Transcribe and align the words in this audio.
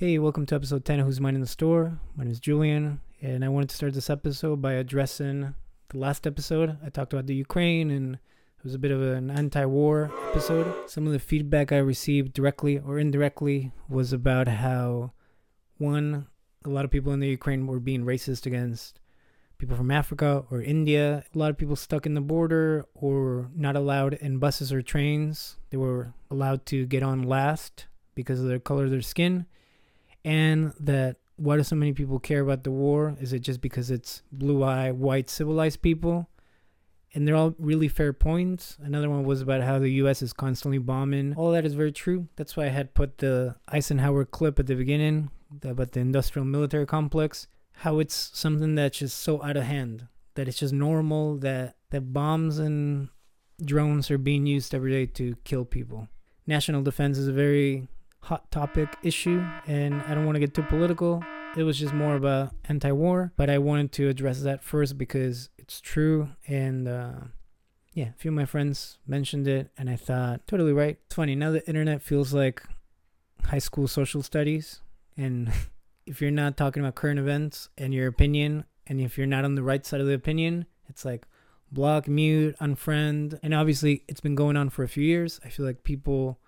Hey, 0.00 0.18
welcome 0.18 0.46
to 0.46 0.54
episode 0.54 0.86
10 0.86 1.00
of 1.00 1.06
Who's 1.06 1.20
Minding 1.20 1.42
the 1.42 1.46
Store. 1.46 2.00
My 2.16 2.24
name 2.24 2.30
is 2.30 2.40
Julian, 2.40 3.02
and 3.20 3.44
I 3.44 3.50
wanted 3.50 3.68
to 3.68 3.76
start 3.76 3.92
this 3.92 4.08
episode 4.08 4.62
by 4.62 4.72
addressing 4.72 5.54
the 5.90 5.98
last 5.98 6.26
episode. 6.26 6.78
I 6.82 6.88
talked 6.88 7.12
about 7.12 7.26
the 7.26 7.34
Ukraine, 7.34 7.90
and 7.90 8.14
it 8.14 8.64
was 8.64 8.72
a 8.72 8.78
bit 8.78 8.92
of 8.92 9.02
an 9.02 9.30
anti 9.30 9.62
war 9.66 10.10
episode. 10.30 10.88
Some 10.88 11.06
of 11.06 11.12
the 11.12 11.18
feedback 11.18 11.70
I 11.70 11.76
received 11.76 12.32
directly 12.32 12.78
or 12.78 12.98
indirectly 12.98 13.72
was 13.90 14.14
about 14.14 14.48
how, 14.48 15.12
one, 15.76 16.28
a 16.64 16.70
lot 16.70 16.86
of 16.86 16.90
people 16.90 17.12
in 17.12 17.20
the 17.20 17.28
Ukraine 17.28 17.66
were 17.66 17.78
being 17.78 18.06
racist 18.06 18.46
against 18.46 19.00
people 19.58 19.76
from 19.76 19.90
Africa 19.90 20.46
or 20.50 20.62
India. 20.62 21.24
A 21.34 21.38
lot 21.38 21.50
of 21.50 21.58
people 21.58 21.76
stuck 21.76 22.06
in 22.06 22.14
the 22.14 22.22
border 22.22 22.86
or 22.94 23.50
not 23.54 23.76
allowed 23.76 24.14
in 24.14 24.38
buses 24.38 24.72
or 24.72 24.80
trains. 24.80 25.58
They 25.68 25.76
were 25.76 26.14
allowed 26.30 26.64
to 26.66 26.86
get 26.86 27.02
on 27.02 27.22
last 27.22 27.84
because 28.14 28.40
of 28.40 28.46
the 28.46 28.58
color 28.58 28.84
of 28.84 28.90
their 28.90 29.02
skin 29.02 29.44
and 30.24 30.72
that 30.80 31.16
why 31.36 31.56
do 31.56 31.62
so 31.62 31.74
many 31.74 31.92
people 31.92 32.18
care 32.18 32.40
about 32.40 32.64
the 32.64 32.70
war? 32.70 33.16
Is 33.18 33.32
it 33.32 33.40
just 33.40 33.60
because 33.60 33.90
it's 33.90 34.22
blue 34.30 34.62
eye, 34.62 34.90
white, 34.90 35.30
civilized 35.30 35.80
people? 35.80 36.28
And 37.14 37.26
they're 37.26 37.34
all 37.34 37.54
really 37.58 37.88
fair 37.88 38.12
points. 38.12 38.76
Another 38.80 39.08
one 39.08 39.24
was 39.24 39.40
about 39.40 39.62
how 39.62 39.78
the 39.78 39.90
US 40.02 40.22
is 40.22 40.32
constantly 40.32 40.78
bombing. 40.78 41.34
All 41.36 41.50
that 41.52 41.64
is 41.64 41.74
very 41.74 41.92
true. 41.92 42.28
That's 42.36 42.56
why 42.56 42.66
I 42.66 42.68
had 42.68 42.94
put 42.94 43.18
the 43.18 43.56
Eisenhower 43.68 44.26
clip 44.26 44.58
at 44.58 44.66
the 44.66 44.74
beginning 44.74 45.30
about 45.64 45.92
the 45.92 46.00
industrial 46.00 46.44
military 46.44 46.86
complex. 46.86 47.48
How 47.72 47.98
it's 47.98 48.30
something 48.34 48.74
that's 48.74 48.98
just 48.98 49.18
so 49.18 49.42
out 49.42 49.56
of 49.56 49.64
hand. 49.64 50.08
That 50.34 50.46
it's 50.46 50.58
just 50.58 50.74
normal 50.74 51.38
that, 51.38 51.76
that 51.90 52.12
bombs 52.12 52.58
and 52.58 53.08
drones 53.64 54.10
are 54.10 54.18
being 54.18 54.46
used 54.46 54.74
every 54.74 54.92
day 54.92 55.06
to 55.06 55.36
kill 55.44 55.64
people. 55.64 56.08
National 56.46 56.82
defense 56.82 57.16
is 57.16 57.28
a 57.28 57.32
very 57.32 57.88
hot 58.22 58.50
topic 58.50 58.96
issue, 59.02 59.44
and 59.66 60.02
I 60.02 60.14
don't 60.14 60.24
want 60.26 60.36
to 60.36 60.40
get 60.40 60.54
too 60.54 60.62
political. 60.62 61.24
It 61.56 61.64
was 61.64 61.78
just 61.78 61.92
more 61.92 62.14
of 62.14 62.24
a 62.24 62.52
anti 62.66 62.92
war, 62.92 63.32
but 63.36 63.50
I 63.50 63.58
wanted 63.58 63.92
to 63.92 64.08
address 64.08 64.42
that 64.42 64.62
first 64.62 64.96
because 64.96 65.50
it's 65.58 65.80
true. 65.80 66.28
And 66.46 66.86
uh, 66.86 67.12
yeah, 67.92 68.10
a 68.10 68.12
few 68.12 68.30
of 68.30 68.36
my 68.36 68.44
friends 68.44 68.98
mentioned 69.06 69.48
it, 69.48 69.70
and 69.76 69.90
I 69.90 69.96
thought, 69.96 70.46
totally 70.46 70.72
right. 70.72 70.98
It's 71.06 71.16
funny, 71.16 71.34
now 71.34 71.50
the 71.50 71.66
internet 71.66 72.02
feels 72.02 72.32
like 72.32 72.62
high 73.46 73.58
school 73.58 73.88
social 73.88 74.22
studies. 74.22 74.80
And 75.16 75.52
if 76.06 76.20
you're 76.20 76.30
not 76.30 76.56
talking 76.56 76.82
about 76.82 76.94
current 76.94 77.18
events 77.18 77.68
and 77.76 77.92
your 77.92 78.06
opinion, 78.06 78.64
and 78.86 79.00
if 79.00 79.18
you're 79.18 79.26
not 79.26 79.44
on 79.44 79.54
the 79.54 79.62
right 79.62 79.84
side 79.84 80.00
of 80.00 80.06
the 80.06 80.14
opinion, 80.14 80.66
it's 80.88 81.04
like 81.04 81.26
block, 81.72 82.08
mute, 82.08 82.56
unfriend. 82.60 83.38
And 83.42 83.54
obviously, 83.54 84.04
it's 84.08 84.20
been 84.20 84.34
going 84.34 84.56
on 84.56 84.70
for 84.70 84.82
a 84.82 84.88
few 84.88 85.04
years. 85.04 85.40
I 85.44 85.48
feel 85.48 85.66
like 85.66 85.84
people 85.84 86.38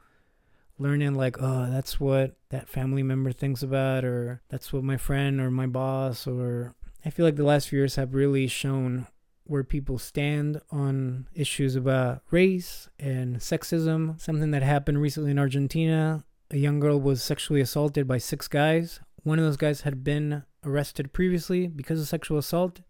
learning 0.82 1.14
like 1.14 1.36
oh 1.40 1.66
that's 1.70 2.00
what 2.00 2.36
that 2.50 2.68
family 2.68 3.02
member 3.02 3.32
thinks 3.32 3.62
about 3.62 4.04
or 4.04 4.42
that's 4.48 4.72
what 4.72 4.82
my 4.82 4.96
friend 4.96 5.40
or 5.40 5.50
my 5.50 5.66
boss 5.66 6.26
or 6.26 6.74
i 7.04 7.10
feel 7.10 7.24
like 7.24 7.36
the 7.36 7.44
last 7.44 7.68
few 7.68 7.78
years 7.78 7.96
have 7.96 8.14
really 8.14 8.46
shown 8.46 9.06
where 9.44 9.64
people 9.64 9.98
stand 9.98 10.60
on 10.70 11.26
issues 11.34 11.74
about 11.74 12.22
race 12.30 12.88
and 13.00 13.38
sexism. 13.38 14.18
Something 14.20 14.52
that 14.52 14.62
happened 14.62 15.00
recently 15.00 15.30
in 15.30 15.38
argentina 15.38 16.24
a 16.50 16.58
young 16.58 16.80
girl 16.80 17.00
was 17.00 17.22
sexually 17.22 17.60
assaulted 17.62 18.06
by 18.06 18.18
six 18.18 18.46
guys. 18.46 19.00
One 19.22 19.38
of 19.38 19.44
those 19.44 19.56
guys 19.56 19.82
had 19.82 20.04
been 20.04 20.44
arrested 20.64 21.12
previously 21.12 21.66
because 21.66 21.98
of 21.98 22.06
sexual 22.06 22.38
assault 22.38 22.82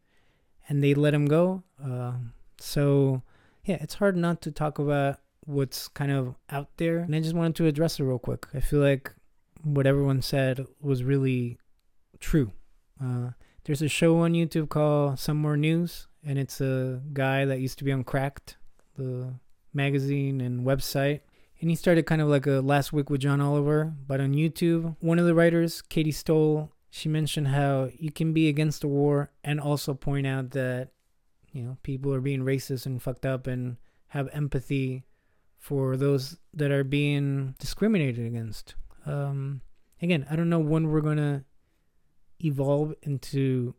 and 0.69 0.83
they 0.83 0.95
let 0.95 1.15
him 1.15 1.27
go. 1.27 1.63
Uh, 1.83 2.15
so 2.59 3.23
yeah 3.65 3.79
it's 3.81 3.95
hard 3.95 4.17
not 4.17 4.43
to 4.43 4.51
talk 4.51 4.79
about 4.79 5.21
what's 5.45 5.89
kind 5.89 6.13
of 6.13 6.35
out 6.51 6.69
there. 6.77 6.99
And 6.99 7.15
I 7.15 7.21
just 7.21 7.35
wanted 7.35 7.57
to 7.57 7.67
address 7.67 7.99
it 7.99 8.05
real 8.05 8.19
quick. 8.19 8.47
I 8.55 8.61
feel 8.61 8.81
like 8.81 9.13
what 9.63 9.87
everyone 9.87 10.23
said 10.23 10.67
was 10.81 11.05
really 11.05 11.59
true. 12.21 12.53
Uh, 13.03 13.31
there's 13.65 13.83
a 13.83 13.89
show 13.89 14.19
on 14.19 14.33
YouTube 14.33 14.69
called 14.69 15.19
Some 15.19 15.37
More 15.37 15.57
News, 15.57 16.09
and 16.25 16.39
it's 16.39 16.61
a 16.61 17.01
guy 17.13 17.45
that 17.45 17.61
used 17.61 17.79
to 17.79 17.85
be 17.85 17.93
on 17.93 18.05
Cracked, 18.05 18.57
the 18.97 19.35
magazine 19.73 20.41
and 20.41 20.67
website. 20.67 21.21
And 21.61 21.71
he 21.71 21.77
started 21.77 22.07
kind 22.07 22.21
of 22.21 22.29
like 22.29 22.47
a 22.47 22.61
last 22.61 22.93
week 22.93 23.09
with 23.09 23.21
John 23.21 23.41
Oliver, 23.41 23.95
but 24.07 24.21
on 24.21 24.35
YouTube, 24.35 24.97
one 24.99 25.21
of 25.21 25.27
the 25.27 25.35
writers, 25.35 25.81
Katie 25.81 26.11
Stoll, 26.11 26.73
she 26.91 27.09
mentioned 27.09 27.49
how 27.49 27.89
you 27.97 28.11
can 28.11 28.33
be 28.33 28.49
against 28.49 28.81
the 28.81 28.89
war 28.89 29.31
and 29.45 29.61
also 29.61 29.95
point 29.95 30.27
out 30.27 30.51
that, 30.51 30.91
you 31.53 31.63
know, 31.63 31.79
people 31.83 32.13
are 32.13 32.21
being 32.21 32.43
racist 32.43 32.85
and 32.85 33.01
fucked 33.01 33.25
up 33.25 33.47
and 33.47 33.77
have 34.09 34.29
empathy 34.33 35.05
for 35.63 35.97
those 35.97 36.37
that 36.53 36.73
are 36.73 36.83
being 36.83 37.55
discriminated 37.61 38.27
against. 38.27 38.75
Um, 39.07 39.61
again, 40.03 40.27
I 40.29 40.35
don't 40.35 40.51
know 40.51 40.59
when 40.59 40.89
we're 40.89 41.01
gonna 41.01 41.45
evolve 42.45 42.95
into 43.03 43.77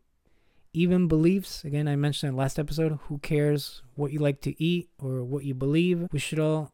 even 0.72 1.08
beliefs. 1.08 1.62
Again, 1.62 1.86
I 1.86 1.94
mentioned 1.94 2.30
in 2.30 2.36
last 2.36 2.58
episode. 2.58 2.98
Who 3.08 3.18
cares 3.18 3.82
what 3.96 4.12
you 4.12 4.18
like 4.18 4.40
to 4.40 4.60
eat 4.60 4.88
or 4.98 5.22
what 5.24 5.44
you 5.44 5.52
believe? 5.52 6.08
We 6.10 6.18
should 6.18 6.40
all 6.40 6.72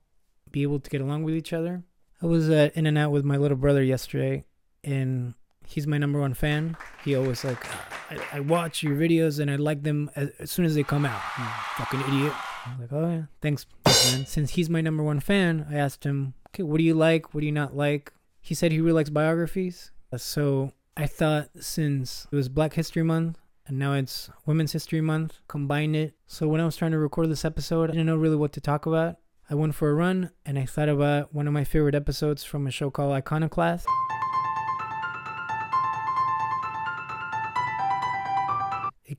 be 0.53 0.63
able 0.63 0.79
to 0.79 0.89
get 0.89 1.01
along 1.01 1.25
with 1.25 1.35
each 1.35 1.53
other. 1.53 1.83
I 2.23 2.27
was 2.27 2.49
uh, 2.49 2.71
in 2.75 2.87
and 2.87 2.97
out 2.97 3.11
with 3.11 3.25
my 3.25 3.37
little 3.37 3.57
brother 3.57 3.83
yesterday, 3.83 4.45
and 4.85 5.35
he's 5.67 5.89
my 5.89 5.99
number 5.99 6.21
one 6.21 6.35
fan. 6.35 6.77
He 7.05 7.17
always 7.17 7.43
like, 7.43 7.67
I, 8.13 8.19
I 8.35 8.41
watch 8.41 8.85
your 8.85 8.95
videos 8.95 9.41
and 9.41 9.51
I 9.51 9.57
like 9.57 9.83
them 9.83 10.09
as, 10.15 10.29
as 10.39 10.53
soon 10.53 10.67
as 10.67 10.77
they 10.77 10.85
come 10.85 11.05
out. 11.05 11.21
You 11.37 11.45
fucking 11.77 12.01
idiot. 12.03 12.33
I 12.67 12.71
was 12.73 12.81
like, 12.81 12.93
oh 12.93 13.09
yeah, 13.09 13.23
thanks, 13.41 13.67
man. 13.87 14.27
Since 14.27 14.51
he's 14.51 14.69
my 14.69 14.81
number 14.81 15.03
one 15.03 15.21
fan, 15.21 15.67
I 15.71 15.77
asked 15.77 16.05
him, 16.05 16.35
okay, 16.49 16.63
what 16.63 16.79
do 16.79 16.85
you 16.85 16.95
like? 16.95 17.33
What 17.35 17.41
do 17.41 17.47
you 17.47 17.53
not 17.53 17.77
like? 17.77 18.13
He 18.41 18.55
said 18.55 18.73
he 18.73 18.81
really 18.81 18.95
likes 18.95 19.11
biographies. 19.11 19.91
So 20.17 20.73
I 20.97 21.07
thought 21.07 21.51
since 21.61 22.27
it 22.31 22.37
was 22.37 22.49
Black 22.49 22.75
History 22.75 23.03
Month 23.03 23.39
and 23.67 23.79
now 23.79 23.95
it's 23.95 24.31
Women's 24.47 24.73
History 24.73 25.01
Month, 25.01 25.39
combine 25.49 25.95
it. 25.95 26.15
So 26.27 26.49
when 26.49 26.61
I 26.61 26.65
was 26.65 26.77
trying 26.77 26.91
to 26.91 26.99
record 26.99 27.31
this 27.31 27.45
episode, 27.45 27.91
I 27.91 27.93
didn't 27.93 28.07
know 28.07 28.17
really 28.17 28.37
what 28.37 28.53
to 28.55 28.61
talk 28.61 28.87
about. 28.87 29.17
I 29.49 29.55
went 29.55 29.75
for 29.75 29.91
a 29.91 29.95
run 29.95 30.31
and 30.45 30.59
I 30.59 30.67
thought 30.67 30.89
about 30.89 31.35
one 31.35 31.47
of 31.47 31.53
my 31.53 31.65
favorite 31.65 31.95
episodes 31.95 32.45
from 32.45 32.67
a 32.67 32.71
show 32.71 32.91
called 32.91 33.13
Iconoclast. 33.13 33.87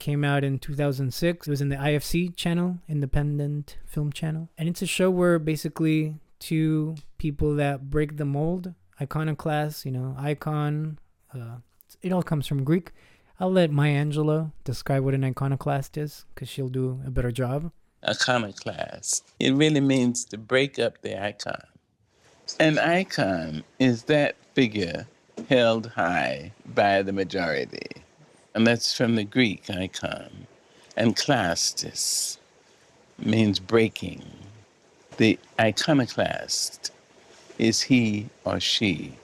Came 0.02 0.24
out 0.24 0.44
in 0.44 0.58
2006. 0.58 1.48
It 1.48 1.50
was 1.50 1.62
in 1.62 1.70
the 1.70 1.76
IFC 1.76 2.36
channel, 2.36 2.80
Independent 2.90 3.78
Film 3.86 4.12
Channel. 4.12 4.50
And 4.58 4.68
it's 4.68 4.82
a 4.82 4.88
show 4.88 5.12
where 5.12 5.38
basically 5.38 6.16
two 6.40 6.96
people 7.20 7.54
that 7.58 7.92
break 7.92 8.18
the 8.18 8.26
mold, 8.26 8.74
iconoclast, 9.00 9.86
you 9.86 9.92
know, 9.92 10.16
icon, 10.18 10.98
uh, 11.36 11.58
it 12.02 12.12
all 12.12 12.24
comes 12.24 12.48
from 12.48 12.64
Greek. 12.64 12.94
I'll 13.40 13.52
let 13.52 13.70
Maya 13.70 14.04
Angelou 14.04 14.52
describe 14.64 15.04
what 15.04 15.14
an 15.14 15.24
iconoclast 15.24 15.98
is 15.98 16.26
because 16.34 16.50
she'll 16.50 16.68
do 16.68 17.00
a 17.06 17.12
better 17.12 17.32
job. 17.32 17.72
Iconoclast. 18.04 19.32
It 19.40 19.54
really 19.54 19.82
means 19.82 20.26
to 20.26 20.38
break 20.40 20.80
up 20.80 21.00
the 21.04 21.24
icon. 21.24 21.62
An 22.60 22.80
icon 22.80 23.64
is 23.78 24.06
that 24.06 24.36
figure 24.56 25.06
held 25.48 25.92
high 25.92 26.54
by 26.66 27.04
the 27.04 27.14
majority 27.14 27.91
and 28.54 28.66
that's 28.68 28.96
from 28.96 29.16
the 29.16 29.24
Greek 29.24 29.70
icon. 29.70 30.48
And 30.98 31.16
klastis 31.16 32.38
means 33.18 33.60
breaking. 33.60 34.24
The 35.18 35.40
iconoclast 35.60 36.92
is 37.58 37.82
he 37.84 38.30
or 38.44 38.60
she 38.60 39.16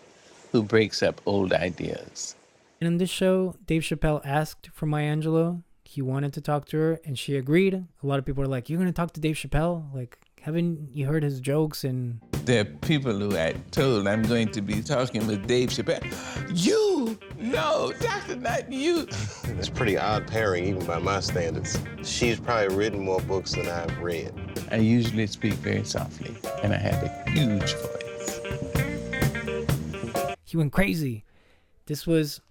who 0.52 0.64
breaks 0.64 1.04
up 1.04 1.22
old 1.26 1.52
ideas. 1.54 2.36
And 2.80 2.88
in 2.88 2.98
this 2.98 3.10
show, 3.10 3.56
Dave 3.66 3.82
Chappelle 3.82 4.22
asked 4.24 4.70
for 4.72 4.86
Maya 4.86 5.16
Angelou. 5.16 5.64
He 5.84 6.02
wanted 6.02 6.34
to 6.34 6.42
talk 6.42 6.68
to 6.68 6.78
her, 6.78 7.00
and 7.04 7.18
she 7.18 7.36
agreed. 7.36 7.74
A 7.74 7.86
lot 8.04 8.20
of 8.20 8.26
people 8.26 8.44
are 8.44 8.48
like, 8.48 8.70
"You're 8.70 8.78
gonna 8.78 8.92
talk 8.92 9.14
to 9.14 9.20
Dave 9.20 9.36
Chappelle? 9.36 9.94
Like, 9.94 10.18
haven't 10.42 10.90
you 10.94 11.08
heard 11.08 11.24
his 11.24 11.40
jokes?" 11.40 11.84
And 11.84 12.20
there 12.46 12.62
are 12.62 12.66
people 12.66 13.18
who 13.18 13.36
I 13.36 13.56
told 13.72 14.08
I'm 14.08 14.24
going 14.24 14.52
to 14.52 14.62
be 14.62 14.82
talking 14.82 15.26
with 15.26 15.48
Dave 15.48 15.70
Chappelle. 15.70 16.04
You 16.54 16.97
no, 17.38 17.94
Dr. 18.00 18.36
Not 18.36 18.72
you. 18.72 19.02
it's 19.44 19.70
pretty 19.70 19.98
odd 19.98 20.28
pairing, 20.28 20.66
even 20.66 20.86
by 20.86 21.00
my 21.00 21.20
standards. 21.20 21.80
She's 22.04 22.40
probably 22.40 22.76
written 22.76 23.00
more 23.00 23.22
books 23.22 23.54
than 23.54 23.68
I've 23.68 23.98
read. 24.00 24.34
I 24.72 24.78
usually 24.78 25.28
speak 25.28 25.54
very 25.54 25.84
softly, 25.84 26.36
and 26.64 26.74
I 26.74 26.78
have 26.78 27.04
a 27.04 27.30
huge 27.30 27.74
voice. 27.74 27.98
He 30.44 30.58
went 30.58 30.72
crazy. 30.72 31.26
This 31.86 32.06
was 32.08 32.42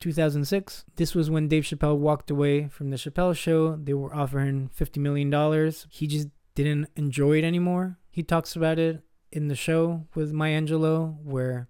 2006. 0.00 0.84
This 0.96 1.14
was 1.14 1.30
when 1.30 1.48
Dave 1.48 1.64
Chappelle 1.64 1.96
walked 1.96 2.30
away 2.30 2.68
from 2.68 2.90
the 2.90 2.96
Chappelle 2.96 3.36
show. 3.36 3.76
They 3.76 3.94
were 3.94 4.14
offering 4.14 4.70
$50 4.78 4.98
million. 4.98 5.72
He 5.90 6.06
just 6.06 6.28
didn't 6.54 6.88
enjoy 6.96 7.38
it 7.38 7.44
anymore. 7.44 7.98
He 8.10 8.22
talks 8.22 8.56
about 8.56 8.78
it 8.78 9.02
in 9.32 9.48
the 9.48 9.54
show 9.54 10.06
with 10.14 10.32
Maya 10.32 10.60
Angelou, 10.60 11.16
where 11.22 11.68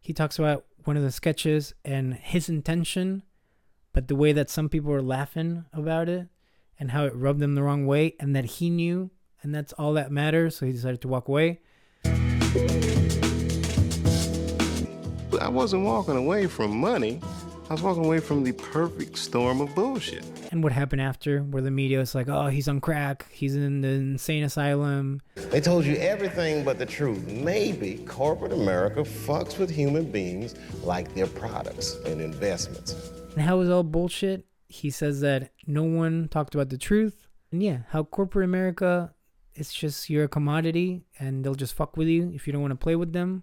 he 0.00 0.12
talks 0.12 0.38
about 0.38 0.64
one 0.86 0.96
of 0.96 1.02
the 1.02 1.10
sketches 1.10 1.74
and 1.84 2.14
his 2.14 2.48
intention, 2.48 3.22
but 3.92 4.08
the 4.08 4.16
way 4.16 4.32
that 4.32 4.48
some 4.50 4.68
people 4.68 4.90
were 4.90 5.02
laughing 5.02 5.64
about 5.72 6.08
it 6.08 6.28
and 6.78 6.90
how 6.90 7.04
it 7.04 7.14
rubbed 7.14 7.40
them 7.40 7.54
the 7.54 7.62
wrong 7.62 7.86
way, 7.86 8.14
and 8.20 8.36
that 8.36 8.44
he 8.44 8.68
knew, 8.68 9.10
and 9.42 9.54
that's 9.54 9.72
all 9.74 9.94
that 9.94 10.10
matters. 10.10 10.56
So 10.56 10.66
he 10.66 10.72
decided 10.72 11.00
to 11.00 11.08
walk 11.08 11.28
away. 11.28 11.60
I 15.40 15.46
I 15.46 15.48
wasn't 15.48 15.84
walking 15.84 16.16
away 16.16 16.48
from 16.48 16.76
money. 16.76 17.20
I 17.70 17.74
was 17.74 17.80
walking 17.80 18.04
away 18.04 18.18
from 18.18 18.42
the 18.42 18.50
perfect 18.50 19.16
storm 19.16 19.60
of 19.60 19.72
bullshit. 19.76 20.24
And 20.50 20.62
what 20.62 20.72
happened 20.72 21.02
after, 21.02 21.40
where 21.40 21.62
the 21.62 21.70
media 21.70 22.00
is 22.00 22.14
like, 22.14 22.28
oh, 22.28 22.46
he's 22.48 22.68
on 22.68 22.80
crack, 22.80 23.26
he's 23.30 23.56
in 23.56 23.80
the 23.80 23.88
insane 23.88 24.44
asylum. 24.44 25.20
They 25.34 25.60
told 25.60 25.84
you 25.84 25.96
everything 25.96 26.64
but 26.64 26.78
the 26.78 26.86
truth. 26.86 27.26
Maybe 27.28 27.98
corporate 28.06 28.52
America 28.52 29.00
fucks 29.00 29.58
with 29.58 29.70
human 29.70 30.10
beings 30.10 30.54
like 30.82 31.14
their 31.14 31.26
products 31.26 31.96
and 32.06 32.20
investments. 32.20 33.10
And 33.32 33.42
how 33.42 33.58
was 33.58 33.68
all 33.68 33.82
bullshit? 33.82 34.46
He 34.68 34.90
says 34.90 35.20
that 35.20 35.52
no 35.66 35.82
one 35.82 36.28
talked 36.28 36.54
about 36.54 36.70
the 36.70 36.78
truth. 36.78 37.26
And 37.52 37.62
yeah, 37.62 37.80
how 37.90 38.04
corporate 38.04 38.44
America, 38.44 39.12
it's 39.54 39.74
just 39.74 40.08
you're 40.08 40.24
a 40.24 40.28
commodity 40.28 41.04
and 41.18 41.44
they'll 41.44 41.54
just 41.54 41.74
fuck 41.74 41.96
with 41.96 42.08
you 42.08 42.32
if 42.34 42.46
you 42.46 42.52
don't 42.52 42.62
want 42.62 42.72
to 42.72 42.82
play 42.82 42.96
with 42.96 43.12
them. 43.12 43.42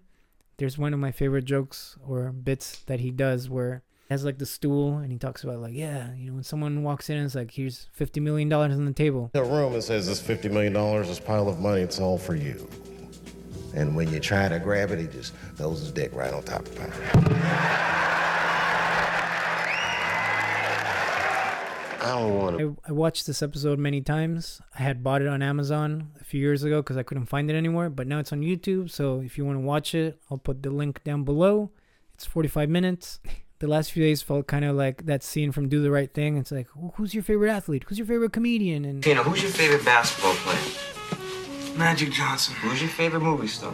There's 0.56 0.78
one 0.78 0.92
of 0.92 1.00
my 1.00 1.12
favorite 1.12 1.44
jokes 1.44 1.96
or 2.04 2.32
bits 2.32 2.80
that 2.86 3.00
he 3.00 3.10
does 3.12 3.48
where 3.48 3.82
he 3.82 3.83
has 4.10 4.24
like 4.24 4.38
the 4.38 4.46
stool 4.46 4.98
and 4.98 5.10
he 5.10 5.18
talks 5.18 5.44
about 5.44 5.60
like, 5.60 5.74
yeah, 5.74 6.14
you 6.14 6.28
know, 6.28 6.34
when 6.34 6.44
someone 6.44 6.82
walks 6.82 7.08
in 7.08 7.16
and 7.16 7.26
it's 7.26 7.34
like, 7.34 7.50
here's 7.50 7.88
$50 7.98 8.20
million 8.20 8.52
on 8.52 8.84
the 8.84 8.92
table. 8.92 9.30
The 9.32 9.42
room 9.42 9.74
and 9.74 9.82
says 9.82 10.06
this 10.06 10.22
$50 10.22 10.50
million, 10.50 10.72
this 11.02 11.20
pile 11.20 11.48
of 11.48 11.60
money, 11.60 11.82
it's 11.82 11.98
all 11.98 12.18
for 12.18 12.34
you. 12.34 12.68
And 13.74 13.96
when 13.96 14.12
you 14.12 14.20
try 14.20 14.48
to 14.48 14.58
grab 14.58 14.90
it, 14.90 15.00
he 15.00 15.06
just 15.06 15.34
throws 15.56 15.80
his 15.80 15.90
dick 15.90 16.12
right 16.14 16.32
on 16.32 16.42
top 16.44 16.60
of 16.60 16.80
it. 16.80 16.92
I 22.00 22.18
don't 22.18 22.38
want 22.38 22.58
to. 22.58 22.76
I, 22.84 22.90
I 22.90 22.92
watched 22.92 23.26
this 23.26 23.42
episode 23.42 23.78
many 23.78 24.02
times. 24.02 24.60
I 24.78 24.82
had 24.82 25.02
bought 25.02 25.22
it 25.22 25.28
on 25.28 25.42
Amazon 25.42 26.10
a 26.20 26.24
few 26.24 26.38
years 26.38 26.62
ago 26.62 26.82
because 26.82 26.98
I 26.98 27.02
couldn't 27.02 27.26
find 27.26 27.50
it 27.50 27.54
anymore, 27.54 27.88
but 27.88 28.06
now 28.06 28.18
it's 28.18 28.32
on 28.32 28.42
YouTube. 28.42 28.90
So 28.90 29.20
if 29.20 29.38
you 29.38 29.44
want 29.44 29.56
to 29.56 29.64
watch 29.64 29.94
it, 29.94 30.20
I'll 30.30 30.38
put 30.38 30.62
the 30.62 30.70
link 30.70 31.02
down 31.02 31.24
below. 31.24 31.70
It's 32.12 32.26
45 32.26 32.68
minutes. 32.68 33.20
The 33.60 33.68
last 33.68 33.92
few 33.92 34.02
days 34.02 34.20
felt 34.20 34.46
kind 34.46 34.64
of 34.64 34.76
like 34.76 35.06
that 35.06 35.22
scene 35.22 35.52
from 35.52 35.68
Do 35.68 35.82
the 35.82 35.90
Right 35.90 36.12
Thing. 36.12 36.36
It's 36.36 36.50
like, 36.50 36.68
who's 36.94 37.14
your 37.14 37.22
favorite 37.22 37.50
athlete? 37.50 37.84
Who's 37.86 37.98
your 37.98 38.06
favorite 38.06 38.32
comedian? 38.32 38.84
And 38.84 39.02
Tina, 39.02 39.22
who's 39.22 39.42
your 39.42 39.52
favorite 39.52 39.84
basketball 39.84 40.34
player? 40.34 41.78
Magic 41.78 42.10
Johnson. 42.10 42.54
Who's 42.56 42.80
your 42.80 42.90
favorite 42.90 43.20
movie 43.20 43.46
star? 43.46 43.72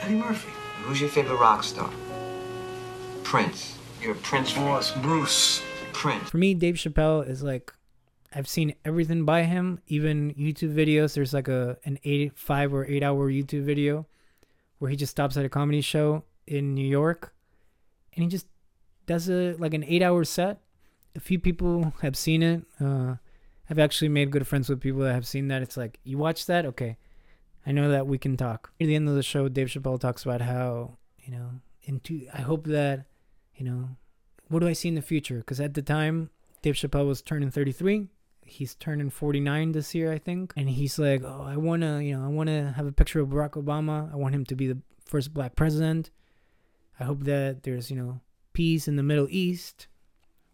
Eddie 0.00 0.16
Murphy. 0.16 0.50
Who's 0.82 1.00
your 1.00 1.10
favorite 1.10 1.36
rock 1.36 1.62
star? 1.62 1.90
Prince. 3.22 3.78
You're 4.02 4.14
Prince 4.16 4.50
fan. 4.52 4.82
Bruce. 5.02 5.62
Prince. 5.92 6.30
for 6.30 6.38
me, 6.38 6.54
Dave 6.54 6.74
Chappelle 6.74 7.26
is 7.26 7.42
like, 7.42 7.72
I've 8.34 8.48
seen 8.48 8.74
everything 8.84 9.24
by 9.24 9.44
him, 9.44 9.80
even 9.86 10.34
YouTube 10.34 10.74
videos. 10.74 11.14
There's 11.14 11.32
like 11.32 11.48
a 11.48 11.78
an 11.84 11.98
eight, 12.04 12.36
five 12.36 12.74
or 12.74 12.84
eight 12.84 13.02
hour 13.02 13.30
YouTube 13.30 13.62
video 13.62 14.06
where 14.78 14.90
he 14.90 14.96
just 14.96 15.12
stops 15.12 15.36
at 15.36 15.44
a 15.44 15.48
comedy 15.48 15.80
show 15.80 16.24
in 16.46 16.74
New 16.74 16.86
York, 16.86 17.32
and 18.14 18.24
he 18.24 18.28
just 18.28 18.46
does 19.06 19.28
a 19.28 19.54
like 19.54 19.74
an 19.74 19.84
eight 19.84 20.02
hour 20.02 20.24
set. 20.24 20.60
A 21.16 21.20
few 21.20 21.38
people 21.38 21.92
have 22.02 22.16
seen 22.16 22.42
it. 22.42 22.62
Uh, 22.80 23.16
I've 23.70 23.78
actually 23.78 24.08
made 24.08 24.30
good 24.30 24.46
friends 24.46 24.68
with 24.68 24.80
people 24.80 25.00
that 25.02 25.14
have 25.14 25.26
seen 25.26 25.48
that. 25.48 25.62
It's 25.62 25.76
like 25.76 25.98
you 26.04 26.18
watch 26.18 26.46
that, 26.46 26.66
okay. 26.66 26.96
I 27.66 27.72
know 27.72 27.90
that 27.90 28.06
we 28.06 28.18
can 28.18 28.36
talk. 28.36 28.72
At 28.80 28.86
the 28.86 28.94
end 28.94 29.08
of 29.08 29.14
the 29.14 29.22
show, 29.22 29.48
Dave 29.48 29.68
Chappelle 29.68 29.98
talks 29.98 30.24
about 30.24 30.42
how 30.42 30.98
you 31.18 31.32
know 31.32 31.50
into. 31.84 32.26
I 32.32 32.42
hope 32.42 32.66
that 32.66 33.06
you 33.54 33.64
know 33.64 33.88
what 34.48 34.60
do 34.60 34.68
I 34.68 34.72
see 34.72 34.88
in 34.88 34.94
the 34.94 35.02
future? 35.02 35.38
Because 35.38 35.60
at 35.60 35.74
the 35.74 35.82
time, 35.82 36.30
Dave 36.62 36.74
Chappelle 36.74 37.06
was 37.06 37.22
turning 37.22 37.50
33. 37.50 38.08
He's 38.42 38.74
turning 38.74 39.10
49 39.10 39.72
this 39.72 39.94
year, 39.94 40.12
I 40.12 40.18
think. 40.18 40.52
And 40.56 40.68
he's 40.68 40.98
like, 40.98 41.22
oh, 41.24 41.44
I 41.46 41.56
want 41.56 41.82
to, 41.82 42.02
you 42.02 42.16
know, 42.16 42.24
I 42.24 42.28
want 42.28 42.48
to 42.48 42.74
have 42.76 42.86
a 42.86 42.92
picture 42.92 43.20
of 43.20 43.28
Barack 43.28 43.52
Obama. 43.52 44.12
I 44.12 44.16
want 44.16 44.34
him 44.34 44.44
to 44.46 44.54
be 44.54 44.66
the 44.66 44.78
first 45.06 45.32
black 45.32 45.56
president. 45.56 46.10
I 47.00 47.04
hope 47.04 47.24
that 47.24 47.62
there's, 47.62 47.90
you 47.90 47.96
know, 47.96 48.20
peace 48.54 48.88
in 48.88 48.96
the 48.96 49.02
Middle 49.02 49.28
East. 49.30 49.86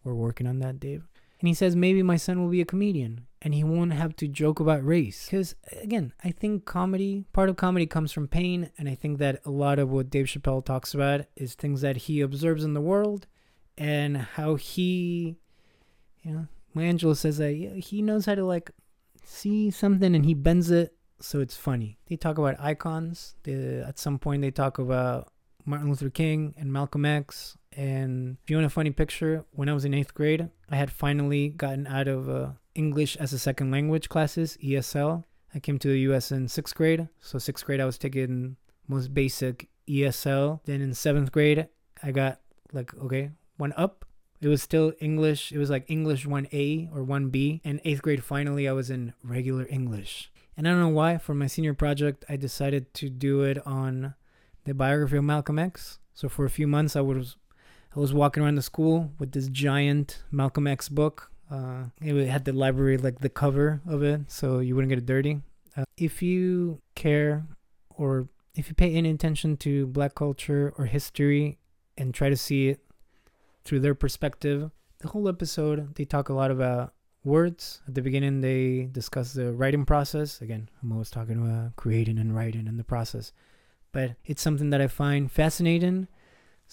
We're 0.03 0.13
working 0.13 0.47
on 0.47 0.59
that, 0.59 0.79
Dave. 0.79 1.07
And 1.39 1.47
he 1.47 1.53
says 1.53 1.75
maybe 1.75 2.03
my 2.03 2.17
son 2.17 2.41
will 2.41 2.49
be 2.49 2.61
a 2.61 2.65
comedian 2.65 3.25
and 3.41 3.53
he 3.53 3.63
won't 3.63 3.93
have 3.93 4.15
to 4.17 4.27
joke 4.27 4.59
about 4.59 4.85
race. 4.85 5.25
Because, 5.25 5.55
again, 5.81 6.13
I 6.23 6.31
think 6.31 6.65
comedy, 6.65 7.25
part 7.33 7.49
of 7.49 7.55
comedy 7.55 7.87
comes 7.87 8.11
from 8.11 8.27
pain. 8.27 8.69
And 8.77 8.87
I 8.87 8.95
think 8.95 9.17
that 9.19 9.41
a 9.45 9.49
lot 9.49 9.79
of 9.79 9.89
what 9.89 10.09
Dave 10.09 10.25
Chappelle 10.25 10.63
talks 10.63 10.93
about 10.93 11.21
is 11.35 11.55
things 11.55 11.81
that 11.81 11.97
he 11.97 12.21
observes 12.21 12.63
in 12.63 12.73
the 12.73 12.81
world 12.81 13.25
and 13.77 14.17
how 14.17 14.55
he, 14.55 15.37
you 16.21 16.31
know, 16.31 16.47
Maya 16.73 16.93
Angelou 16.93 17.15
says 17.15 17.37
that 17.37 17.53
he 17.53 18.01
knows 18.01 18.25
how 18.25 18.35
to 18.35 18.45
like 18.45 18.71
see 19.23 19.71
something 19.71 20.13
and 20.15 20.25
he 20.25 20.33
bends 20.33 20.69
it 20.69 20.95
so 21.21 21.39
it's 21.39 21.55
funny. 21.55 21.97
They 22.07 22.15
talk 22.15 22.37
about 22.37 22.59
icons. 22.59 23.35
They, 23.43 23.79
at 23.79 23.99
some 23.99 24.19
point, 24.19 24.41
they 24.41 24.51
talk 24.51 24.79
about 24.79 25.31
Martin 25.65 25.89
Luther 25.89 26.09
King 26.09 26.53
and 26.57 26.73
Malcolm 26.73 27.05
X. 27.05 27.57
And 27.75 28.37
if 28.43 28.49
you 28.49 28.57
want 28.57 28.65
a 28.65 28.69
funny 28.69 28.91
picture, 28.91 29.45
when 29.51 29.69
I 29.69 29.73
was 29.73 29.85
in 29.85 29.93
eighth 29.93 30.13
grade, 30.13 30.49
I 30.69 30.75
had 30.75 30.91
finally 30.91 31.49
gotten 31.49 31.87
out 31.87 32.07
of 32.07 32.29
uh, 32.29 32.49
English 32.75 33.15
as 33.17 33.33
a 33.33 33.39
second 33.39 33.71
language 33.71 34.09
classes, 34.09 34.57
ESL. 34.63 35.23
I 35.53 35.59
came 35.59 35.79
to 35.79 35.89
the 35.89 35.99
US 36.11 36.31
in 36.31 36.47
sixth 36.47 36.75
grade. 36.75 37.07
So, 37.19 37.37
sixth 37.37 37.65
grade, 37.65 37.81
I 37.81 37.85
was 37.85 37.97
taking 37.97 38.57
most 38.87 39.13
basic 39.13 39.69
ESL. 39.87 40.61
Then 40.65 40.81
in 40.81 40.93
seventh 40.93 41.31
grade, 41.31 41.67
I 42.03 42.11
got 42.11 42.39
like, 42.73 42.93
okay, 42.95 43.31
one 43.57 43.73
up. 43.77 44.05
It 44.41 44.47
was 44.47 44.61
still 44.61 44.93
English. 44.99 45.51
It 45.51 45.59
was 45.59 45.69
like 45.69 45.85
English 45.87 46.25
1A 46.25 46.95
or 46.95 47.05
1B. 47.05 47.61
And 47.63 47.79
eighth 47.85 48.01
grade, 48.01 48.23
finally, 48.23 48.67
I 48.67 48.71
was 48.71 48.89
in 48.89 49.13
regular 49.23 49.67
English. 49.69 50.31
And 50.57 50.67
I 50.67 50.71
don't 50.71 50.79
know 50.79 50.89
why, 50.89 51.17
for 51.17 51.33
my 51.33 51.47
senior 51.47 51.73
project, 51.73 52.25
I 52.27 52.37
decided 52.37 52.93
to 52.95 53.09
do 53.09 53.43
it 53.43 53.65
on 53.65 54.15
the 54.63 54.73
biography 54.73 55.17
of 55.17 55.23
Malcolm 55.23 55.59
X. 55.59 55.99
So 56.13 56.27
for 56.27 56.45
a 56.45 56.49
few 56.49 56.67
months, 56.67 56.95
I 56.95 57.01
was 57.01 57.37
I 57.95 57.99
was 57.99 58.13
walking 58.13 58.43
around 58.43 58.55
the 58.55 58.61
school 58.61 59.11
with 59.19 59.31
this 59.33 59.47
giant 59.47 60.23
Malcolm 60.31 60.67
X 60.67 60.89
book. 60.89 61.31
Uh, 61.49 61.85
it 62.01 62.27
had 62.27 62.45
the 62.45 62.53
library 62.53 62.97
like 62.97 63.19
the 63.19 63.29
cover 63.29 63.81
of 63.87 64.01
it, 64.03 64.21
so 64.27 64.59
you 64.59 64.75
wouldn't 64.75 64.89
get 64.89 64.99
it 64.99 65.05
dirty. 65.05 65.41
Uh, 65.75 65.83
if 65.97 66.21
you 66.21 66.81
care 66.95 67.45
or 67.89 68.29
if 68.55 68.69
you 68.69 68.75
pay 68.75 68.93
any 68.93 69.09
attention 69.09 69.57
to 69.57 69.87
Black 69.87 70.15
culture 70.15 70.73
or 70.77 70.85
history 70.85 71.57
and 71.97 72.13
try 72.13 72.29
to 72.29 72.37
see 72.37 72.69
it 72.69 72.79
through 73.63 73.79
their 73.79 73.95
perspective. 73.95 74.71
The 74.99 75.09
whole 75.09 75.27
episode, 75.27 75.95
they 75.95 76.05
talk 76.05 76.29
a 76.29 76.33
lot 76.33 76.51
about 76.51 76.93
words. 77.23 77.81
At 77.87 77.95
the 77.95 78.01
beginning, 78.01 78.41
they 78.41 78.89
discuss 78.91 79.33
the 79.33 79.51
writing 79.53 79.85
process. 79.85 80.41
Again, 80.41 80.69
I'm 80.81 80.91
always 80.91 81.09
talking 81.09 81.41
about 81.41 81.75
creating 81.75 82.17
and 82.17 82.35
writing 82.35 82.67
and 82.67 82.79
the 82.79 82.83
process, 82.83 83.33
but 83.91 84.15
it's 84.25 84.41
something 84.41 84.69
that 84.71 84.81
I 84.81 84.87
find 84.87 85.31
fascinating. 85.31 86.07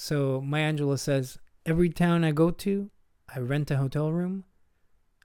So, 0.01 0.41
Maya 0.41 0.73
Angelou 0.73 0.97
says, 0.97 1.39
every 1.67 1.91
town 1.91 2.23
I 2.23 2.31
go 2.31 2.53
to, 2.53 2.89
I 3.35 3.41
rent 3.41 3.69
a 3.73 3.79
hotel 3.79 4.13
room. 4.13 4.45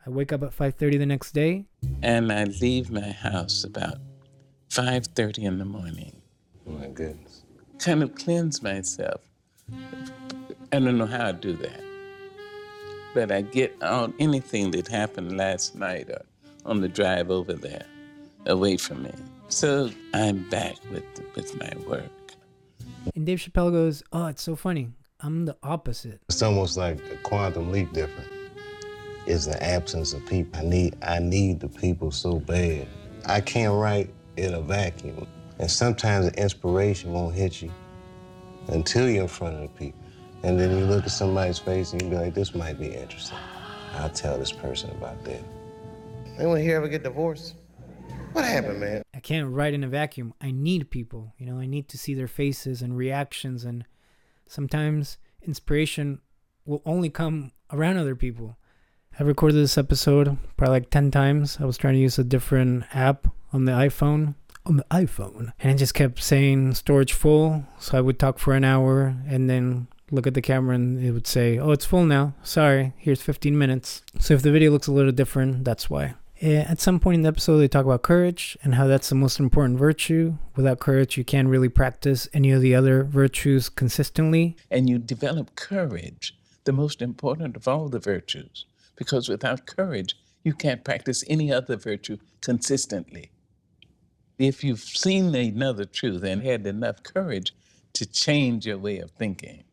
I 0.04 0.10
wake 0.10 0.34
up 0.34 0.42
at 0.42 0.50
5:30 0.52 0.98
the 0.98 1.06
next 1.06 1.32
day, 1.34 1.66
and 2.02 2.32
I 2.32 2.46
leave 2.46 2.90
my 2.90 3.12
house 3.12 3.64
about 3.64 4.00
5:30 4.70 5.44
in 5.44 5.60
the 5.60 5.66
morning. 5.66 6.24
Oh 6.68 6.72
my 6.72 6.88
goodness. 6.88 7.44
Kind 7.78 8.02
of 8.02 8.16
cleanse 8.16 8.64
myself 8.64 9.22
I 10.72 10.80
don't 10.80 10.98
know 10.98 11.06
how 11.06 11.28
I 11.28 11.32
do 11.34 11.54
that. 11.54 11.82
But 13.14 13.32
I 13.32 13.42
get 13.42 13.76
out 13.84 14.12
anything 14.18 14.72
that 14.72 14.88
happened 14.88 15.38
last 15.38 15.76
night 15.76 16.10
or 16.10 16.24
on 16.66 16.82
the 16.82 16.88
drive 16.88 17.30
over 17.30 17.54
there 17.54 17.86
away 18.48 18.78
from 18.78 19.04
me. 19.04 19.14
So 19.50 19.92
I'm 20.16 20.50
back 20.50 20.78
with 20.92 21.06
with 21.36 21.56
my 21.60 21.72
work. 21.88 22.10
And 23.16 23.26
Dave 23.26 23.40
Chappelle 23.40 23.72
goes, 23.72 24.04
"Oh, 24.12 24.28
it's 24.28 24.42
so 24.42 24.56
funny. 24.56 24.90
I'm 25.20 25.46
the 25.46 25.58
opposite." 25.64 26.22
It's 26.30 26.42
almost 26.42 26.78
like 26.78 27.00
a 27.12 27.18
quantum 27.18 27.72
leap 27.72 27.94
different. 27.94 28.30
It's 29.26 29.46
the 29.46 29.62
absence 29.64 30.14
of 30.14 30.26
people. 30.26 30.60
I 30.60 30.64
need 30.64 30.96
I 31.02 31.20
need 31.20 31.60
the 31.60 31.70
people 31.70 32.12
so 32.12 32.40
bad. 32.40 32.88
I 33.26 33.42
can't 33.42 33.74
write 33.74 34.14
in 34.38 34.54
a 34.54 34.62
vacuum. 34.62 35.28
And 35.60 35.70
sometimes 35.70 36.30
the 36.30 36.42
inspiration 36.42 37.14
won't 37.14 37.36
hit 37.36 37.62
you 37.62 37.72
until 38.68 39.10
you're 39.10 39.24
in 39.24 39.28
front 39.28 39.56
of 39.56 39.62
the 39.62 39.68
people. 39.70 40.00
And 40.44 40.60
then 40.60 40.78
you 40.78 40.84
look 40.86 41.06
at 41.06 41.12
somebody's 41.12 41.60
face 41.60 41.94
and 41.94 42.02
you 42.02 42.10
be 42.10 42.16
like, 42.16 42.34
this 42.34 42.54
might 42.54 42.78
be 42.78 42.88
interesting. 42.88 43.38
I'll 43.94 44.10
tell 44.10 44.38
this 44.38 44.52
person 44.52 44.90
about 44.92 45.24
that. 45.24 45.42
Anyone 46.38 46.60
here 46.60 46.78
ever 46.78 46.88
get 46.88 47.04
divorced? 47.04 47.56
What 48.34 48.44
happened, 48.44 48.80
man? 48.80 49.03
I 49.24 49.26
can't 49.26 49.54
write 49.54 49.74
in 49.74 49.86
a 49.86 49.88
vacuum. 49.88 50.34
I 50.42 50.52
need 50.52 50.90
people. 50.90 51.34
You 51.38 51.46
know, 51.46 51.58
I 51.58 51.66
need 51.66 51.88
to 51.90 51.98
see 51.98 52.14
their 52.14 52.28
faces 52.28 52.82
and 52.82 52.98
reactions. 52.98 53.64
And 53.64 53.86
sometimes 54.48 55.18
inspiration 55.42 56.20
will 56.66 56.82
only 56.86 57.10
come 57.10 57.54
around 57.72 57.96
other 57.96 58.18
people. 58.18 58.58
I 59.18 59.24
recorded 59.24 59.56
this 59.56 59.78
episode 59.78 60.38
probably 60.58 60.74
like 60.74 60.90
10 60.90 61.10
times. 61.12 61.58
I 61.62 61.64
was 61.64 61.78
trying 61.78 61.94
to 61.94 62.02
use 62.02 62.20
a 62.20 62.24
different 62.26 62.84
app 62.94 63.28
on 63.54 63.64
the 63.64 63.72
iPhone. 63.72 64.36
On 64.66 64.76
the 64.76 64.86
iPhone. 64.92 65.54
And 65.58 65.72
it 65.72 65.78
just 65.78 65.94
kept 65.94 66.22
saying 66.22 66.74
storage 66.74 67.14
full. 67.14 67.64
So 67.80 67.98
I 67.98 68.02
would 68.02 68.20
talk 68.20 68.40
for 68.40 68.54
an 68.54 68.66
hour 68.66 69.16
and 69.26 69.50
then 69.50 69.88
look 70.12 70.28
at 70.28 70.34
the 70.34 70.42
camera 70.42 70.76
and 70.76 71.02
it 71.02 71.12
would 71.12 71.28
say, 71.28 71.58
"Oh, 71.58 71.72
it's 71.72 71.86
full 71.86 72.06
now. 72.06 72.34
Sorry, 72.44 72.92
here's 72.98 73.22
15 73.22 73.58
minutes." 73.58 74.02
So 74.20 74.34
if 74.34 74.42
the 74.42 74.52
video 74.52 74.72
looks 74.72 74.88
a 74.88 74.94
little 74.94 75.14
different, 75.14 75.64
that's 75.64 75.90
why. 75.90 76.16
Eh, 76.44 76.66
At 76.68 76.82
some 76.82 77.00
point 77.00 77.16
in 77.16 77.22
the 77.22 77.30
episode, 77.30 77.60
they 77.60 77.70
talk 77.70 77.86
about 77.86 78.02
courage 78.02 78.58
and 78.64 78.76
how 78.76 78.86
that's 78.86 79.08
the 79.08 79.16
most 79.16 79.40
important 79.40 79.80
virtue. 79.80 80.38
Without 80.58 80.82
courage, 80.82 81.16
you 81.16 81.24
can't 81.24 81.48
really 81.48 81.70
practice 81.70 82.28
any 82.34 82.52
of 82.52 82.62
the 82.62 82.76
other 82.76 83.06
virtues 83.06 83.70
consistently. 83.70 84.58
And 84.70 84.90
you 84.90 85.00
develop 85.00 85.56
courage, 85.56 86.36
the 86.66 86.74
most 86.74 87.02
important 87.02 87.56
of 87.56 87.66
all 87.70 87.88
the 87.88 88.00
virtues, 88.00 88.66
because 88.98 89.30
without 89.30 89.66
courage, 89.66 90.18
you 90.44 90.52
can't 90.52 90.84
practice 90.84 91.24
any 91.30 91.50
other 91.50 91.78
virtue 91.78 92.18
consistently. 92.42 93.32
If 94.38 94.66
you've 94.66 94.82
seen 94.82 95.34
another 95.34 95.86
truth 95.86 96.26
and 96.26 96.44
had 96.44 96.68
enough 96.68 97.04
courage 97.04 97.54
to 97.94 98.06
change 98.06 98.66
your 98.66 98.80
way 98.80 98.98
of 98.98 99.12
thinking, 99.12 99.64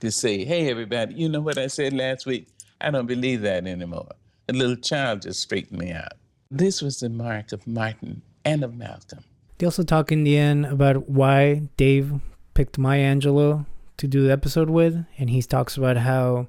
to 0.00 0.10
say, 0.10 0.44
hey, 0.44 0.68
everybody, 0.68 1.14
you 1.14 1.28
know 1.28 1.40
what 1.40 1.56
I 1.56 1.68
said 1.68 1.92
last 1.92 2.26
week? 2.26 2.48
I 2.80 2.90
don't 2.90 3.06
believe 3.06 3.42
that 3.42 3.64
anymore. 3.64 4.08
A 4.50 4.52
little 4.52 4.74
child 4.74 5.22
just 5.22 5.42
straightened 5.42 5.78
me 5.78 5.92
out. 5.92 6.14
This 6.50 6.82
was 6.82 6.98
the 6.98 7.08
mark 7.08 7.52
of 7.52 7.68
Martin 7.68 8.22
and 8.44 8.64
of 8.64 8.74
Malcolm. 8.76 9.22
They 9.58 9.66
also 9.66 9.84
talk 9.84 10.10
in 10.10 10.24
the 10.24 10.36
end 10.36 10.66
about 10.66 11.08
why 11.08 11.68
Dave 11.76 12.14
picked 12.54 12.76
Maya 12.76 13.14
Angelou 13.14 13.64
to 13.98 14.08
do 14.08 14.24
the 14.24 14.32
episode 14.32 14.68
with, 14.68 15.06
and 15.18 15.30
he 15.30 15.40
talks 15.40 15.76
about 15.76 15.98
how 15.98 16.48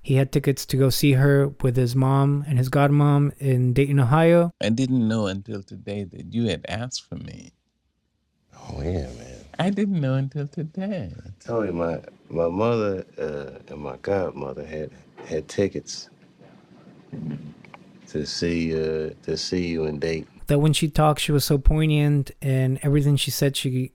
he 0.00 0.14
had 0.14 0.32
tickets 0.32 0.64
to 0.64 0.78
go 0.78 0.88
see 0.88 1.12
her 1.12 1.48
with 1.60 1.76
his 1.76 1.94
mom 1.94 2.42
and 2.48 2.56
his 2.56 2.70
godmom 2.70 3.38
in 3.38 3.74
Dayton, 3.74 4.00
Ohio. 4.00 4.50
I 4.62 4.70
didn't 4.70 5.06
know 5.06 5.26
until 5.26 5.62
today 5.62 6.04
that 6.04 6.32
you 6.32 6.48
had 6.48 6.64
asked 6.70 7.06
for 7.06 7.16
me. 7.16 7.52
Oh 8.56 8.80
yeah, 8.80 9.08
man. 9.12 9.44
I 9.58 9.68
didn't 9.68 10.00
know 10.00 10.14
until 10.14 10.48
today. 10.48 11.12
I 11.14 11.44
told 11.44 11.66
you 11.66 11.74
my 11.74 12.00
my 12.30 12.48
mother 12.48 13.04
uh, 13.18 13.58
and 13.70 13.82
my 13.82 13.98
godmother 13.98 14.64
had 14.64 14.90
had 15.26 15.48
tickets 15.48 16.08
to 18.08 18.26
see 18.26 18.74
uh, 18.74 19.10
to 19.22 19.36
see 19.36 19.68
you 19.68 19.86
in 19.86 19.98
date. 19.98 20.26
That 20.46 20.58
when 20.58 20.72
she 20.72 20.88
talked, 20.88 21.20
she 21.20 21.32
was 21.32 21.44
so 21.44 21.58
poignant, 21.58 22.30
and 22.42 22.78
everything 22.82 23.16
she 23.16 23.30
said, 23.30 23.56
she 23.56 23.92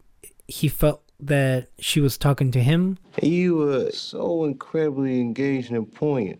he 0.48 0.68
felt 0.68 1.04
that 1.20 1.68
she 1.80 2.00
was 2.00 2.18
talking 2.18 2.52
to 2.52 2.62
him. 2.62 2.98
And 3.22 3.32
you 3.32 3.56
were 3.56 3.92
so 3.92 4.46
incredibly 4.46 5.20
engaged 5.20 5.72
and 5.72 5.92
poignant. 5.94 6.40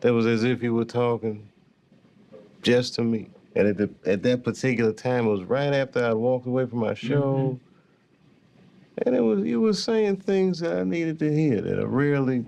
That 0.00 0.12
was 0.12 0.26
as 0.26 0.44
if 0.44 0.62
you 0.62 0.74
were 0.74 0.84
talking 0.84 1.48
just 2.62 2.94
to 2.94 3.02
me. 3.02 3.30
And 3.54 3.68
at 3.68 3.76
the, 3.76 3.90
at 4.06 4.22
that 4.22 4.44
particular 4.44 4.92
time, 4.92 5.26
it 5.26 5.30
was 5.30 5.44
right 5.44 5.74
after 5.74 6.04
I 6.04 6.12
walked 6.14 6.46
away 6.46 6.66
from 6.66 6.78
my 6.78 6.94
show. 6.94 7.58
And 9.04 9.14
it 9.14 9.20
was 9.20 9.44
you 9.44 9.60
were 9.60 9.72
saying 9.72 10.18
things 10.18 10.60
that 10.60 10.76
I 10.76 10.84
needed 10.84 11.18
to 11.20 11.34
hear 11.34 11.60
that 11.60 11.78
I 11.78 11.82
rarely 11.82 12.44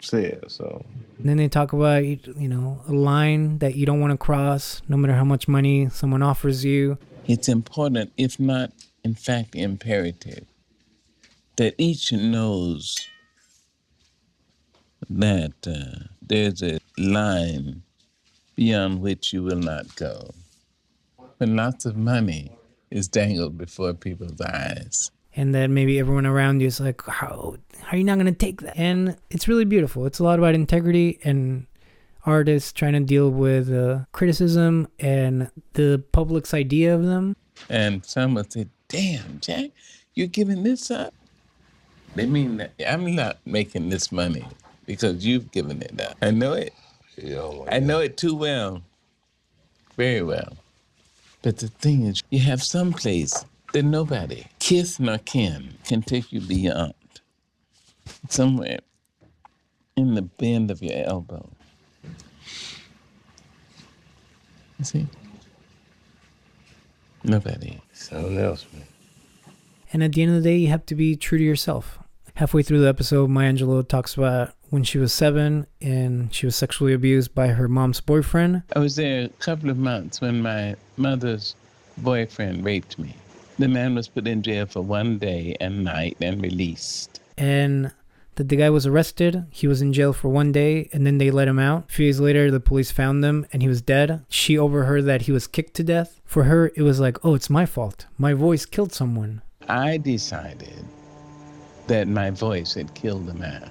said. 0.00 0.44
So 0.48 0.84
And 1.18 1.28
then 1.28 1.36
they 1.36 1.48
talk 1.48 1.72
about 1.72 2.04
you 2.04 2.48
know 2.48 2.82
a 2.88 2.92
line 2.92 3.58
that 3.58 3.76
you 3.76 3.86
don't 3.86 4.00
want 4.00 4.12
to 4.12 4.16
cross, 4.18 4.82
no 4.88 4.96
matter 4.96 5.14
how 5.14 5.24
much 5.24 5.48
money 5.48 5.88
someone 5.88 6.22
offers 6.22 6.64
you. 6.64 6.98
It's 7.26 7.48
important, 7.48 8.12
if 8.16 8.38
not, 8.38 8.72
in 9.02 9.14
fact, 9.14 9.54
imperative, 9.54 10.44
that 11.56 11.74
each 11.78 12.12
knows 12.12 12.96
that 15.08 15.54
uh, 15.66 16.04
there's 16.20 16.62
a 16.62 16.80
line 16.98 17.82
beyond 18.56 19.00
which 19.00 19.32
you 19.32 19.42
will 19.42 19.58
not 19.58 19.94
go. 19.96 20.30
When 21.38 21.56
lots 21.56 21.84
of 21.84 21.96
money 21.96 22.56
is 22.90 23.08
dangled 23.08 23.58
before 23.58 23.92
people's 23.94 24.40
eyes. 24.40 25.10
And 25.36 25.54
that 25.54 25.68
maybe 25.70 25.98
everyone 25.98 26.26
around 26.26 26.60
you 26.60 26.68
is 26.68 26.80
like, 26.80 27.02
how, 27.06 27.56
how 27.80 27.92
are 27.92 27.96
you 27.96 28.04
not 28.04 28.14
going 28.18 28.26
to 28.26 28.32
take 28.32 28.60
that? 28.62 28.76
And 28.76 29.16
it's 29.30 29.48
really 29.48 29.64
beautiful. 29.64 30.06
It's 30.06 30.18
a 30.18 30.24
lot 30.24 30.38
about 30.38 30.54
integrity 30.54 31.18
and 31.24 31.66
artists 32.24 32.72
trying 32.72 32.94
to 32.94 33.00
deal 33.00 33.30
with 33.30 33.72
uh, 33.72 34.00
criticism 34.12 34.88
and 34.98 35.50
the 35.74 36.02
public's 36.12 36.54
idea 36.54 36.94
of 36.94 37.04
them. 37.04 37.36
And 37.68 38.04
some 38.04 38.34
would 38.34 38.52
say, 38.52 38.66
damn, 38.88 39.40
Jack, 39.40 39.70
you're 40.14 40.26
giving 40.26 40.62
this 40.62 40.90
up? 40.90 41.12
They 42.14 42.26
mean 42.26 42.58
that 42.58 42.72
I'm 42.88 43.14
not 43.14 43.38
making 43.44 43.88
this 43.88 44.12
money 44.12 44.46
because 44.86 45.26
you've 45.26 45.50
given 45.50 45.82
it 45.82 46.00
up. 46.00 46.16
I 46.22 46.30
know 46.30 46.52
it. 46.52 46.72
you 47.16 47.34
know, 47.34 47.66
I 47.70 47.80
know 47.80 47.98
it 47.98 48.16
too 48.16 48.34
well. 48.34 48.82
Very 49.96 50.22
well. 50.22 50.56
But 51.42 51.58
the 51.58 51.68
thing 51.68 52.04
is, 52.04 52.22
you 52.30 52.40
have 52.40 52.62
some 52.62 52.92
place 52.92 53.44
that 53.74 53.82
nobody, 53.82 54.46
kiss 54.60 55.00
nor 55.00 55.18
kin, 55.18 55.74
can 55.84 56.00
take 56.00 56.32
you 56.32 56.40
beyond. 56.40 56.94
Somewhere 58.28 58.78
in 59.96 60.14
the 60.14 60.22
bend 60.22 60.70
of 60.70 60.80
your 60.82 61.04
elbow. 61.04 61.50
You 64.78 64.84
see? 64.84 65.06
Nobody. 67.24 67.80
something 67.92 68.38
else, 68.38 68.64
man. 68.72 68.84
And 69.92 70.04
at 70.04 70.12
the 70.12 70.22
end 70.22 70.36
of 70.36 70.42
the 70.42 70.48
day, 70.48 70.56
you 70.56 70.68
have 70.68 70.86
to 70.86 70.94
be 70.94 71.16
true 71.16 71.38
to 71.38 71.44
yourself. 71.44 71.98
Halfway 72.34 72.62
through 72.62 72.80
the 72.80 72.88
episode, 72.88 73.30
Maya 73.30 73.52
Angelou 73.52 73.86
talks 73.86 74.14
about 74.14 74.54
when 74.70 74.84
she 74.84 74.98
was 74.98 75.12
seven 75.12 75.66
and 75.80 76.32
she 76.34 76.46
was 76.46 76.54
sexually 76.56 76.92
abused 76.92 77.34
by 77.34 77.48
her 77.48 77.68
mom's 77.68 78.00
boyfriend. 78.00 78.62
I 78.74 78.78
was 78.80 78.96
there 78.96 79.24
a 79.24 79.28
couple 79.28 79.70
of 79.70 79.78
months 79.78 80.20
when 80.20 80.42
my 80.42 80.76
mother's 80.96 81.56
boyfriend 81.98 82.64
raped 82.64 82.98
me. 82.98 83.14
The 83.58 83.68
man 83.68 83.94
was 83.94 84.08
put 84.08 84.26
in 84.26 84.42
jail 84.42 84.66
for 84.66 84.80
one 84.82 85.18
day 85.18 85.56
and 85.60 85.84
night 85.84 86.16
and 86.20 86.42
released. 86.42 87.20
and 87.38 87.92
that 88.36 88.48
the 88.48 88.56
guy 88.56 88.68
was 88.68 88.84
arrested. 88.84 89.46
He 89.50 89.68
was 89.68 89.80
in 89.80 89.92
jail 89.92 90.12
for 90.12 90.28
one 90.28 90.50
day 90.50 90.88
and 90.92 91.06
then 91.06 91.18
they 91.18 91.30
let 91.30 91.46
him 91.46 91.60
out. 91.60 91.84
A 91.88 91.92
few 91.92 92.06
days 92.08 92.18
later, 92.18 92.50
the 92.50 92.58
police 92.58 92.90
found 92.90 93.24
him 93.24 93.46
and 93.52 93.62
he 93.62 93.68
was 93.68 93.80
dead. 93.80 94.24
She 94.28 94.58
overheard 94.58 95.04
that 95.04 95.22
he 95.22 95.30
was 95.30 95.46
kicked 95.46 95.74
to 95.74 95.84
death. 95.84 96.20
For 96.24 96.42
her, 96.42 96.72
it 96.74 96.82
was 96.82 96.98
like, 96.98 97.24
oh, 97.24 97.34
it's 97.36 97.48
my 97.48 97.64
fault. 97.64 98.06
My 98.18 98.34
voice 98.34 98.66
killed 98.66 98.92
someone. 98.92 99.40
I 99.68 99.98
decided 99.98 100.84
that 101.86 102.08
my 102.08 102.30
voice 102.30 102.74
had 102.74 102.92
killed 102.94 103.26
the 103.28 103.34
man. 103.34 103.70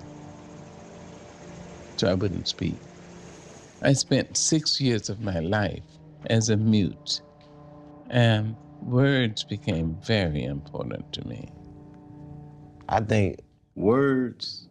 So 1.97 2.09
I 2.09 2.13
wouldn't 2.13 2.47
speak. 2.47 2.75
I 3.81 3.91
spent 3.91 4.37
six 4.37 4.79
years 4.79 5.09
of 5.09 5.19
my 5.19 5.39
life 5.39 5.83
as 6.27 6.47
a 6.49 6.55
mute, 6.55 7.19
and 8.09 8.55
words 8.85 9.43
became 9.43 9.97
very 10.03 10.43
important 10.43 11.11
to 11.13 11.27
me. 11.27 11.49
I 12.89 12.99
think 12.99 13.39
words 13.75 14.67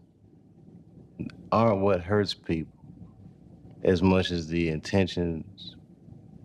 aren't 1.50 1.80
what 1.80 2.00
hurts 2.00 2.34
people 2.34 2.72
as 3.84 4.02
much 4.02 4.30
as 4.30 4.48
the 4.48 4.68
intentions 4.68 5.76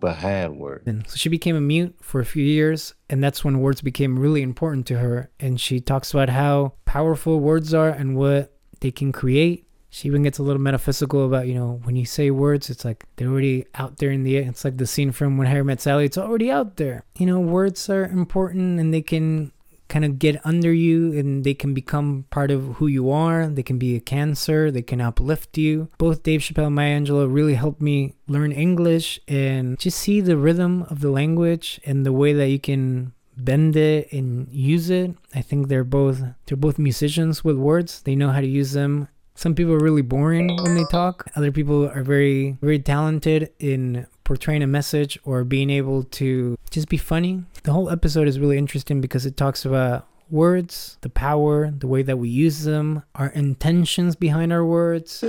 behind 0.00 0.58
words. 0.58 0.86
And 0.86 1.08
so 1.08 1.16
she 1.16 1.28
became 1.28 1.56
a 1.56 1.60
mute 1.60 1.96
for 2.00 2.20
a 2.20 2.24
few 2.24 2.44
years, 2.44 2.94
and 3.10 3.22
that's 3.22 3.44
when 3.44 3.60
words 3.60 3.80
became 3.80 4.18
really 4.18 4.42
important 4.42 4.86
to 4.88 4.98
her. 4.98 5.30
And 5.38 5.60
she 5.60 5.80
talks 5.80 6.12
about 6.12 6.30
how 6.30 6.74
powerful 6.84 7.40
words 7.40 7.74
are 7.74 7.90
and 7.90 8.16
what 8.16 8.56
they 8.80 8.90
can 8.90 9.12
create. 9.12 9.67
She 9.98 10.06
even 10.06 10.22
gets 10.22 10.38
a 10.38 10.44
little 10.44 10.62
metaphysical 10.62 11.26
about, 11.26 11.48
you 11.48 11.54
know, 11.54 11.80
when 11.82 11.96
you 11.96 12.06
say 12.06 12.30
words, 12.30 12.70
it's 12.70 12.84
like 12.84 13.04
they're 13.16 13.26
already 13.26 13.66
out 13.74 13.96
there 13.98 14.12
in 14.12 14.22
the. 14.22 14.36
It's 14.36 14.64
like 14.64 14.76
the 14.76 14.86
scene 14.86 15.10
from 15.10 15.36
When 15.36 15.48
Harry 15.48 15.64
Met 15.64 15.80
Sally, 15.80 16.04
it's 16.04 16.16
already 16.16 16.52
out 16.52 16.76
there. 16.76 17.02
You 17.16 17.26
know, 17.26 17.40
words 17.40 17.90
are 17.90 18.04
important 18.04 18.78
and 18.78 18.94
they 18.94 19.02
can 19.02 19.50
kind 19.88 20.04
of 20.04 20.20
get 20.20 20.40
under 20.46 20.72
you 20.72 21.18
and 21.18 21.42
they 21.42 21.54
can 21.54 21.74
become 21.74 22.26
part 22.30 22.52
of 22.52 22.76
who 22.76 22.86
you 22.86 23.10
are. 23.10 23.48
They 23.48 23.64
can 23.64 23.76
be 23.76 23.96
a 23.96 24.00
cancer, 24.00 24.70
they 24.70 24.82
can 24.82 25.00
uplift 25.00 25.58
you. 25.58 25.88
Both 25.98 26.22
Dave 26.22 26.42
Chappelle 26.42 26.66
and 26.66 26.76
Maya 26.76 27.00
Angelou 27.00 27.26
really 27.28 27.54
helped 27.54 27.80
me 27.80 28.14
learn 28.28 28.52
English 28.52 29.18
and 29.26 29.76
just 29.80 29.98
see 29.98 30.20
the 30.20 30.36
rhythm 30.36 30.84
of 30.84 31.00
the 31.00 31.10
language 31.10 31.80
and 31.84 32.06
the 32.06 32.12
way 32.12 32.32
that 32.34 32.50
you 32.50 32.60
can 32.60 33.14
bend 33.36 33.74
it 33.74 34.12
and 34.12 34.46
use 34.52 34.90
it. 34.90 35.16
I 35.34 35.40
think 35.42 35.66
they're 35.66 35.82
both 35.82 36.22
they're 36.46 36.56
both 36.56 36.78
musicians 36.78 37.42
with 37.42 37.56
words. 37.56 38.02
They 38.02 38.14
know 38.14 38.30
how 38.30 38.40
to 38.40 38.46
use 38.46 38.72
them. 38.72 39.08
Some 39.38 39.54
people 39.54 39.72
are 39.72 39.78
really 39.78 40.02
boring 40.02 40.48
when 40.64 40.74
they 40.74 40.82
talk. 40.90 41.30
Other 41.36 41.52
people 41.52 41.88
are 41.88 42.02
very 42.02 42.58
very 42.60 42.80
talented 42.80 43.52
in 43.60 44.08
portraying 44.24 44.64
a 44.64 44.66
message 44.66 45.16
or 45.22 45.44
being 45.44 45.70
able 45.70 46.02
to 46.18 46.58
just 46.70 46.88
be 46.88 46.96
funny. 46.96 47.44
The 47.62 47.72
whole 47.72 47.88
episode 47.88 48.26
is 48.26 48.40
really 48.40 48.58
interesting 48.58 49.00
because 49.00 49.26
it 49.26 49.36
talks 49.36 49.64
about 49.64 50.08
words, 50.28 50.98
the 51.02 51.08
power, 51.08 51.70
the 51.70 51.86
way 51.86 52.02
that 52.02 52.16
we 52.16 52.28
use 52.28 52.64
them, 52.64 53.04
our 53.14 53.28
intentions 53.28 54.16
behind 54.16 54.52
our 54.52 54.64
words. 54.64 55.22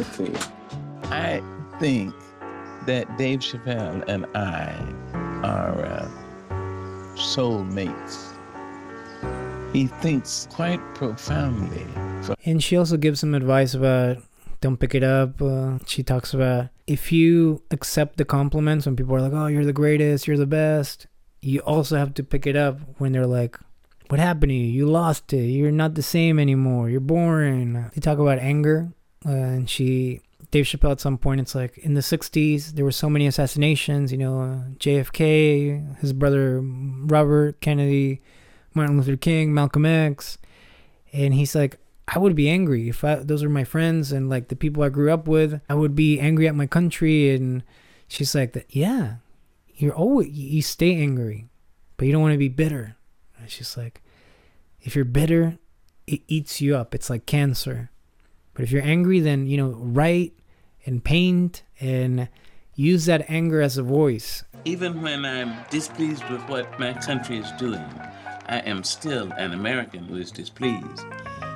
I 1.04 1.44
think 1.80 2.16
that 2.88 3.16
Dave 3.16 3.42
Chappelle 3.42 4.04
and 4.08 4.26
I 4.36 4.74
are 5.44 5.86
uh, 5.86 6.10
soulmates. 7.14 8.34
He 9.72 9.86
thinks 9.86 10.48
quite 10.50 10.82
profoundly. 10.96 11.86
And 12.46 12.64
she 12.64 12.78
also 12.78 12.98
gives 12.98 13.20
some 13.20 13.34
advice 13.34 13.74
about 13.74 14.18
don't 14.62 14.78
pick 14.78 14.94
it 14.94 15.04
up. 15.04 15.42
Uh, 15.42 15.78
she 15.86 16.04
talks 16.04 16.34
about 16.34 16.68
if 16.88 17.12
you 17.12 17.62
accept 17.72 18.18
the 18.18 18.26
compliments 18.26 18.86
when 18.86 18.96
people 18.96 19.16
are 19.16 19.22
like, 19.22 19.34
oh, 19.34 19.48
you're 19.48 19.66
the 19.66 19.74
greatest, 19.74 20.28
you're 20.28 20.38
the 20.38 20.46
best, 20.46 21.08
you 21.42 21.60
also 21.62 21.98
have 21.98 22.14
to 22.16 22.24
pick 22.24 22.46
it 22.46 22.56
up 22.56 22.80
when 22.98 23.12
they're 23.12 23.28
like, 23.28 23.58
what 24.10 24.20
happened 24.20 24.50
to 24.50 24.56
you? 24.56 24.66
You 24.66 24.88
lost 24.88 25.32
it. 25.34 25.46
You're 25.46 25.72
not 25.72 25.94
the 25.94 26.02
same 26.02 26.40
anymore. 26.40 26.90
You're 26.90 27.00
boring. 27.00 27.90
They 27.94 28.02
talk 28.02 28.18
about 28.18 28.40
anger, 28.40 28.92
uh, 29.26 29.30
and 29.30 29.70
she 29.70 30.22
Dave 30.52 30.66
Chappelle 30.66 30.92
at 30.92 31.00
some 31.00 31.18
point. 31.18 31.42
It's 31.42 31.54
like 31.54 31.78
in 31.78 31.94
the 31.94 32.02
'60s 32.02 32.72
there 32.72 32.84
were 32.84 32.92
so 32.92 33.10
many 33.10 33.28
assassinations. 33.28 34.12
You 34.12 34.18
know, 34.18 34.42
uh, 34.42 34.58
JFK, 34.80 36.00
his 36.00 36.12
brother 36.14 36.60
Robert 36.64 37.62
Kennedy, 37.62 38.22
Martin 38.74 38.98
Luther 38.98 39.16
King, 39.16 39.54
Malcolm 39.54 39.86
X, 39.86 40.40
and 41.14 41.36
he's 41.36 41.54
like, 41.54 41.78
I 42.12 42.18
would 42.18 42.36
be 42.36 42.50
angry 42.50 42.90
if 42.90 43.04
I, 43.04 43.16
those 43.16 43.44
were 43.44 43.50
my 43.50 43.64
friends 43.64 44.12
and 44.12 44.30
like 44.30 44.48
the 44.48 44.56
people 44.56 44.82
I 44.82 44.90
grew 44.90 45.12
up 45.12 45.28
with. 45.28 45.62
I 45.70 45.76
would 45.76 45.96
be 45.96 46.20
angry 46.20 46.48
at 46.48 46.56
my 46.56 46.66
country. 46.66 47.36
And 47.36 47.64
she's 48.08 48.34
like, 48.34 48.66
yeah, 48.70 49.16
you're 49.76 49.94
always 49.94 50.30
you 50.30 50.64
stay 50.64 50.96
angry, 50.96 51.50
but 51.98 52.08
you 52.08 52.12
don't 52.12 52.22
want 52.22 52.34
to 52.34 52.40
be 52.40 52.50
bitter. 52.50 52.96
And 53.38 53.50
she's 53.50 53.78
like, 53.78 54.02
if 54.82 54.96
you're 54.96 55.06
bitter, 55.06 55.60
it 56.08 56.22
eats 56.28 56.62
you 56.62 56.76
up. 56.76 56.96
It's 56.96 57.12
like 57.12 57.28
cancer. 57.28 57.92
But 58.56 58.64
if 58.64 58.72
you're 58.72 58.84
angry, 58.84 59.20
then 59.20 59.46
you 59.46 59.58
know 59.58 59.70
write 59.70 60.34
and 60.86 61.04
paint 61.04 61.62
and 61.80 62.28
use 62.74 63.06
that 63.06 63.30
anger 63.30 63.62
as 63.62 63.78
a 63.78 63.84
voice. 63.84 64.44
Even 64.66 65.02
when 65.02 65.26
I'm 65.26 65.56
displeased 65.70 66.28
with 66.30 66.42
what 66.50 66.80
my 66.80 66.94
country 66.94 67.38
is 67.38 67.52
doing, 67.54 67.86
I 68.48 68.60
am 68.66 68.84
still 68.84 69.32
an 69.34 69.54
American 69.54 70.06
who 70.06 70.16
is 70.16 70.32
displeased. 70.32 71.06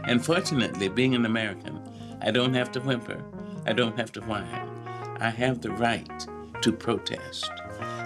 And 0.06 0.24
fortunately, 0.24 0.90
being 0.90 1.16
an 1.16 1.26
American, 1.26 1.80
I 2.22 2.32
don't 2.32 2.54
have 2.54 2.72
to 2.74 2.82
whimper. 2.82 3.24
I 3.66 3.74
don't 3.74 3.98
have 3.98 4.12
to 4.14 4.22
whine. 4.22 4.70
I 5.20 5.30
have 5.30 5.62
the 5.62 5.72
right 5.72 6.28
to 6.62 6.72
protest. 6.72 7.50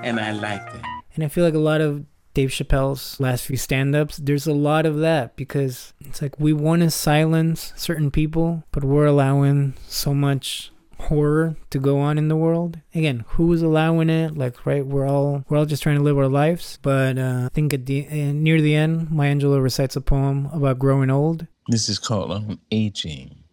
And 0.04 0.20
I 0.20 0.32
like 0.32 0.66
that. 0.74 0.86
And 1.16 1.24
I 1.24 1.28
feel 1.28 1.44
like 1.44 1.56
a 1.56 1.60
lot 1.60 1.82
of 1.82 2.06
Dave 2.34 2.50
Chappelle's 2.50 3.20
last 3.20 3.46
few 3.46 3.58
stand 3.58 3.96
ups, 3.96 4.18
there's 4.18 4.46
a 4.46 4.54
lot 4.54 4.86
of 4.86 4.98
that 5.00 5.36
because 5.36 5.94
it's 6.02 6.22
like 6.22 6.40
we 6.40 6.54
want 6.54 6.84
to 6.84 6.92
silence 6.92 7.74
certain 7.76 8.12
people, 8.12 8.64
but 8.72 8.84
we're 8.84 9.08
allowing 9.08 9.74
so 9.88 10.14
much 10.14 10.72
horror 11.00 11.56
to 11.70 11.80
go 11.80 12.00
on 12.00 12.18
in 12.18 12.28
the 12.28 12.36
world. 12.36 12.80
Again, 12.94 13.26
who's 13.30 13.62
allowing 13.62 14.12
it? 14.12 14.38
Like, 14.38 14.66
right? 14.66 14.86
We're 14.86 15.08
all 15.08 15.46
we're 15.50 15.58
all 15.58 15.66
just 15.66 15.82
trying 15.82 15.98
to 15.98 16.04
live 16.04 16.18
our 16.18 16.28
lives. 16.28 16.78
But 16.82 17.18
uh, 17.18 17.46
I 17.46 17.50
think 17.54 17.74
at 17.74 17.86
the 17.86 18.08
uh, 18.08 18.34
near 18.34 18.62
the 18.62 18.76
end, 18.76 19.10
Maya 19.10 19.34
Angelou 19.34 19.62
recites 19.62 19.96
a 19.96 20.02
poem 20.02 20.50
about 20.54 20.80
growing 20.80 21.10
old. 21.10 21.48
This 21.70 21.90
is 21.90 22.00
called 22.00 22.32
"On 22.32 22.60
Aging," 22.72 23.44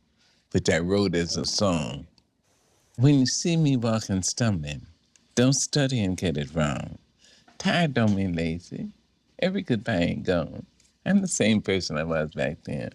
which 0.52 0.70
I 0.70 0.78
wrote 0.78 1.16
as 1.16 1.36
a 1.36 1.44
song. 1.44 2.06
When 2.96 3.18
you 3.18 3.26
see 3.26 3.56
me 3.56 3.76
walking 3.76 4.22
stumbling, 4.22 4.86
don't 5.34 5.54
study 5.54 5.98
and 6.04 6.16
get 6.16 6.36
it 6.36 6.54
wrong. 6.54 6.98
Tired 7.58 7.92
don't 7.94 8.14
mean 8.14 8.34
lazy. 8.36 8.90
Every 9.40 9.62
goodbye 9.62 9.96
ain't 9.96 10.22
gone. 10.22 10.64
I'm 11.04 11.22
the 11.22 11.26
same 11.26 11.60
person 11.60 11.98
I 11.98 12.04
was 12.04 12.30
back 12.30 12.58
then. 12.62 12.90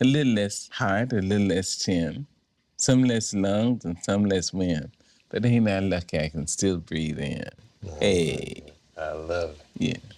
A 0.00 0.04
little 0.04 0.34
less 0.34 0.68
heart, 0.68 1.12
a 1.14 1.16
little 1.20 1.48
less 1.48 1.76
chin, 1.76 2.28
some 2.76 3.02
less 3.02 3.34
lungs 3.34 3.84
and 3.84 3.98
some 4.04 4.24
less 4.26 4.52
wind. 4.52 4.92
But 5.30 5.44
ain't 5.44 5.68
I 5.68 5.80
lucky 5.80 6.20
I 6.20 6.28
can 6.28 6.46
still 6.46 6.76
breathe 6.78 7.18
in? 7.18 7.44
Hey. 7.98 8.62
I 8.96 9.14
love 9.14 9.50
it. 9.50 9.66
Yeah. 9.76 10.09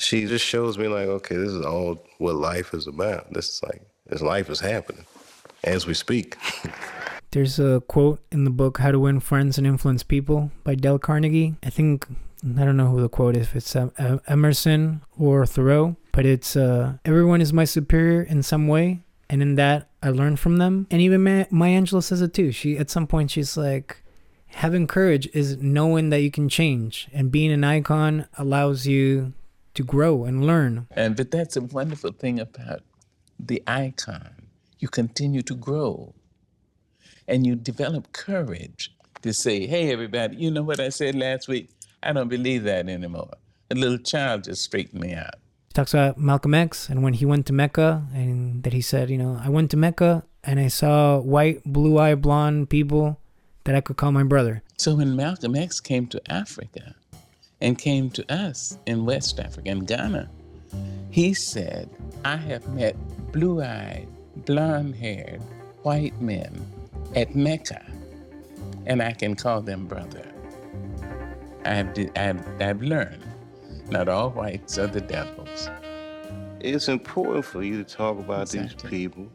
She 0.00 0.24
just 0.24 0.44
shows 0.44 0.78
me 0.78 0.88
like, 0.88 1.08
okay, 1.08 1.36
this 1.36 1.50
is 1.50 1.64
all 1.64 2.02
what 2.16 2.34
life 2.34 2.72
is 2.72 2.86
about. 2.86 3.32
This 3.32 3.48
is 3.50 3.62
like 3.62 3.82
this 4.06 4.22
life 4.22 4.48
is 4.48 4.60
happening 4.60 5.04
as 5.62 5.86
we 5.86 5.92
speak. 5.92 6.36
There's 7.32 7.60
a 7.60 7.82
quote 7.86 8.20
in 8.32 8.44
the 8.44 8.50
book 8.50 8.78
How 8.78 8.90
to 8.90 8.98
Win 8.98 9.20
Friends 9.20 9.58
and 9.58 9.66
Influence 9.66 10.02
People 10.02 10.50
by 10.64 10.74
Dale 10.74 10.98
Carnegie. 10.98 11.54
I 11.62 11.70
think 11.70 12.06
I 12.42 12.64
don't 12.64 12.78
know 12.78 12.88
who 12.88 13.02
the 13.02 13.10
quote 13.10 13.36
is, 13.36 13.48
if 13.48 13.56
it's 13.56 13.76
uh, 13.76 14.18
Emerson 14.26 15.02
or 15.18 15.44
Thoreau, 15.44 15.96
but 16.12 16.24
it's 16.24 16.56
uh, 16.56 16.94
everyone 17.04 17.42
is 17.42 17.52
my 17.52 17.64
superior 17.64 18.22
in 18.22 18.42
some 18.42 18.68
way, 18.68 19.02
and 19.28 19.42
in 19.42 19.56
that 19.56 19.90
I 20.02 20.08
learn 20.08 20.36
from 20.36 20.56
them. 20.56 20.86
And 20.90 21.02
even 21.02 21.22
Ma- 21.22 21.44
Maya 21.50 21.86
says 21.86 22.22
it 22.22 22.32
too. 22.32 22.52
She 22.52 22.78
at 22.78 22.88
some 22.88 23.06
point 23.06 23.30
she's 23.30 23.56
like, 23.56 24.02
having 24.46 24.86
courage 24.86 25.28
is 25.34 25.58
knowing 25.58 26.08
that 26.08 26.22
you 26.22 26.30
can 26.30 26.48
change, 26.48 27.08
and 27.12 27.30
being 27.30 27.52
an 27.52 27.64
icon 27.64 28.26
allows 28.38 28.86
you 28.86 29.34
to 29.74 29.82
grow 29.82 30.24
and 30.24 30.46
learn. 30.46 30.86
And 30.90 31.16
but 31.16 31.30
that's 31.30 31.56
a 31.56 31.60
wonderful 31.60 32.12
thing 32.12 32.40
about 32.40 32.82
the 33.38 33.62
icon. 33.66 34.48
You 34.78 34.88
continue 34.88 35.42
to 35.42 35.54
grow, 35.54 36.14
and 37.28 37.46
you 37.46 37.54
develop 37.54 38.12
courage 38.12 38.94
to 39.22 39.32
say, 39.32 39.66
"Hey, 39.66 39.92
everybody, 39.92 40.36
you 40.36 40.50
know 40.50 40.62
what 40.62 40.80
I 40.80 40.88
said 40.88 41.14
last 41.14 41.48
week." 41.48 41.70
I 42.02 42.12
don't 42.12 42.28
believe 42.28 42.64
that 42.64 42.88
anymore. 42.88 43.34
A 43.70 43.74
little 43.74 43.98
child 43.98 44.44
just 44.44 44.62
straightened 44.62 45.02
me 45.02 45.12
out. 45.12 45.34
He 45.68 45.74
talks 45.74 45.94
about 45.94 46.18
Malcolm 46.18 46.54
X 46.54 46.88
and 46.88 47.02
when 47.02 47.12
he 47.12 47.26
went 47.26 47.46
to 47.46 47.52
Mecca, 47.52 48.06
and 48.14 48.62
that 48.64 48.72
he 48.72 48.80
said, 48.80 49.10
you 49.10 49.18
know, 49.18 49.38
I 49.42 49.48
went 49.50 49.70
to 49.72 49.76
Mecca 49.76 50.24
and 50.42 50.58
I 50.58 50.68
saw 50.68 51.18
white, 51.20 51.62
blue 51.64 51.98
eyed, 51.98 52.22
blonde 52.22 52.70
people 52.70 53.20
that 53.64 53.74
I 53.74 53.80
could 53.80 53.96
call 53.96 54.10
my 54.10 54.22
brother. 54.22 54.62
So 54.78 54.96
when 54.96 55.14
Malcolm 55.14 55.54
X 55.54 55.78
came 55.78 56.06
to 56.08 56.20
Africa 56.32 56.96
and 57.60 57.78
came 57.78 58.10
to 58.10 58.32
us 58.32 58.78
in 58.86 59.04
West 59.04 59.38
Africa, 59.38 59.68
in 59.68 59.80
Ghana, 59.80 60.30
he 61.10 61.34
said, 61.34 61.88
I 62.24 62.36
have 62.36 62.66
met 62.68 62.96
blue 63.32 63.62
eyed, 63.62 64.08
blonde 64.44 64.96
haired, 64.96 65.42
white 65.82 66.20
men 66.20 66.66
at 67.16 67.34
Mecca, 67.34 67.84
and 68.86 69.02
I 69.02 69.12
can 69.12 69.34
call 69.34 69.60
them 69.60 69.86
brother. 69.86 70.26
I've, 71.64 71.88
I've, 72.16 72.62
I've 72.62 72.82
learned 72.82 73.24
not 73.90 74.08
all 74.08 74.30
whites 74.30 74.78
are 74.78 74.86
the 74.86 75.00
devils. 75.00 75.68
It's 76.60 76.88
important 76.88 77.44
for 77.44 77.62
you 77.62 77.82
to 77.82 77.84
talk 77.84 78.18
about 78.18 78.42
exactly. 78.42 78.90
these 78.90 78.90
people. 78.90 79.28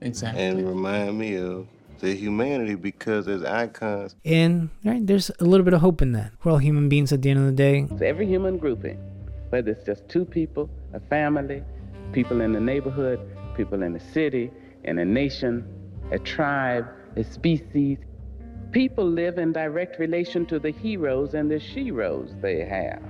Exactly. 0.00 0.42
And 0.42 0.66
remind 0.66 1.18
me 1.18 1.36
of 1.36 1.66
the 2.00 2.14
humanity 2.14 2.74
because 2.74 3.28
as 3.28 3.44
icons. 3.44 4.14
And 4.24 4.70
right, 4.84 5.06
there's 5.06 5.30
a 5.40 5.44
little 5.44 5.64
bit 5.64 5.74
of 5.74 5.80
hope 5.80 6.02
in 6.02 6.12
that. 6.12 6.32
We're 6.42 6.52
all 6.52 6.58
human 6.58 6.88
beings 6.88 7.12
at 7.12 7.22
the 7.22 7.30
end 7.30 7.40
of 7.40 7.46
the 7.46 7.52
day. 7.52 7.86
So 7.88 8.04
every 8.04 8.26
human 8.26 8.58
grouping, 8.58 8.98
whether 9.50 9.70
it's 9.70 9.84
just 9.84 10.08
two 10.08 10.24
people, 10.24 10.68
a 10.92 11.00
family, 11.00 11.62
people 12.12 12.40
in 12.40 12.52
the 12.52 12.60
neighborhood, 12.60 13.20
people 13.56 13.82
in 13.82 13.92
the 13.92 14.00
city, 14.00 14.50
in 14.84 14.98
a 14.98 15.04
nation, 15.04 15.64
a 16.10 16.18
tribe, 16.18 16.86
a 17.16 17.24
species, 17.24 17.98
People 18.72 19.04
live 19.04 19.38
in 19.38 19.52
direct 19.52 19.98
relation 19.98 20.46
to 20.46 20.60
the 20.60 20.70
heroes 20.70 21.34
and 21.34 21.50
the 21.50 21.56
sheroes 21.56 22.40
they 22.40 22.64
have. 22.64 23.02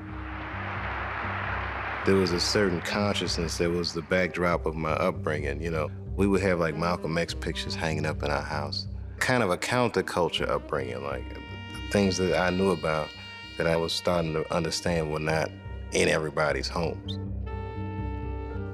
There 2.06 2.14
was 2.14 2.32
a 2.32 2.40
certain 2.40 2.80
consciousness 2.80 3.58
that 3.58 3.68
was 3.68 3.92
the 3.92 4.00
backdrop 4.00 4.64
of 4.64 4.74
my 4.74 4.92
upbringing. 4.92 5.60
You 5.60 5.70
know, 5.70 5.90
we 6.20 6.26
would 6.26 6.42
have 6.42 6.60
like 6.60 6.76
Malcolm 6.76 7.16
X 7.16 7.32
pictures 7.32 7.74
hanging 7.74 8.04
up 8.04 8.22
in 8.22 8.30
our 8.30 8.42
house. 8.42 8.86
Kind 9.20 9.42
of 9.42 9.48
a 9.48 9.56
counterculture 9.56 10.46
upbringing, 10.46 11.02
like 11.02 11.24
things 11.90 12.18
that 12.18 12.38
I 12.38 12.50
knew 12.50 12.72
about 12.72 13.08
that 13.56 13.66
I 13.66 13.74
was 13.76 13.94
starting 13.94 14.34
to 14.34 14.54
understand 14.54 15.10
were 15.10 15.18
not 15.18 15.50
in 15.92 16.10
everybody's 16.10 16.68
homes. 16.68 17.18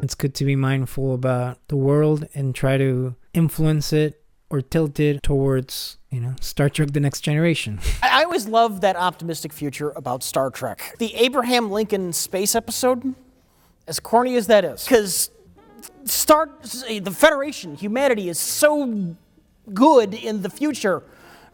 It's 0.03 0.17
good 0.17 0.35
to 0.35 0.45
be 0.45 0.57
mindful 0.57 1.15
about 1.15 1.59
the 1.69 1.77
world 1.77 2.27
and 2.35 2.53
try 2.53 2.79
to 2.79 3.15
influence 3.33 3.93
it 3.93 4.25
or 4.51 4.61
tilt 4.61 4.99
it 4.99 5.23
towards 5.23 5.99
you 6.11 6.19
know 6.19 6.35
Star 6.41 6.69
Trek: 6.69 6.95
The 6.95 7.01
Next 7.01 7.21
Generation. 7.21 7.79
I 8.03 8.25
always 8.25 8.49
love 8.49 8.81
that 8.81 8.97
optimistic 8.97 9.53
future 9.53 9.91
about 9.91 10.25
Star 10.25 10.51
Trek. 10.51 10.97
The 10.99 11.15
Abraham 11.15 11.71
Lincoln 11.71 12.13
space 12.13 12.57
episode, 12.57 13.15
as 13.87 14.01
corny 14.01 14.35
as 14.35 14.49
that 14.49 14.65
is, 14.65 14.83
because 14.83 15.31
Star 16.05 16.51
the 16.63 17.11
Federation, 17.11 17.75
humanity 17.75 18.29
is 18.29 18.39
so 18.39 19.17
good 19.73 20.15
in 20.15 20.43
the 20.43 20.51
future. 20.51 21.03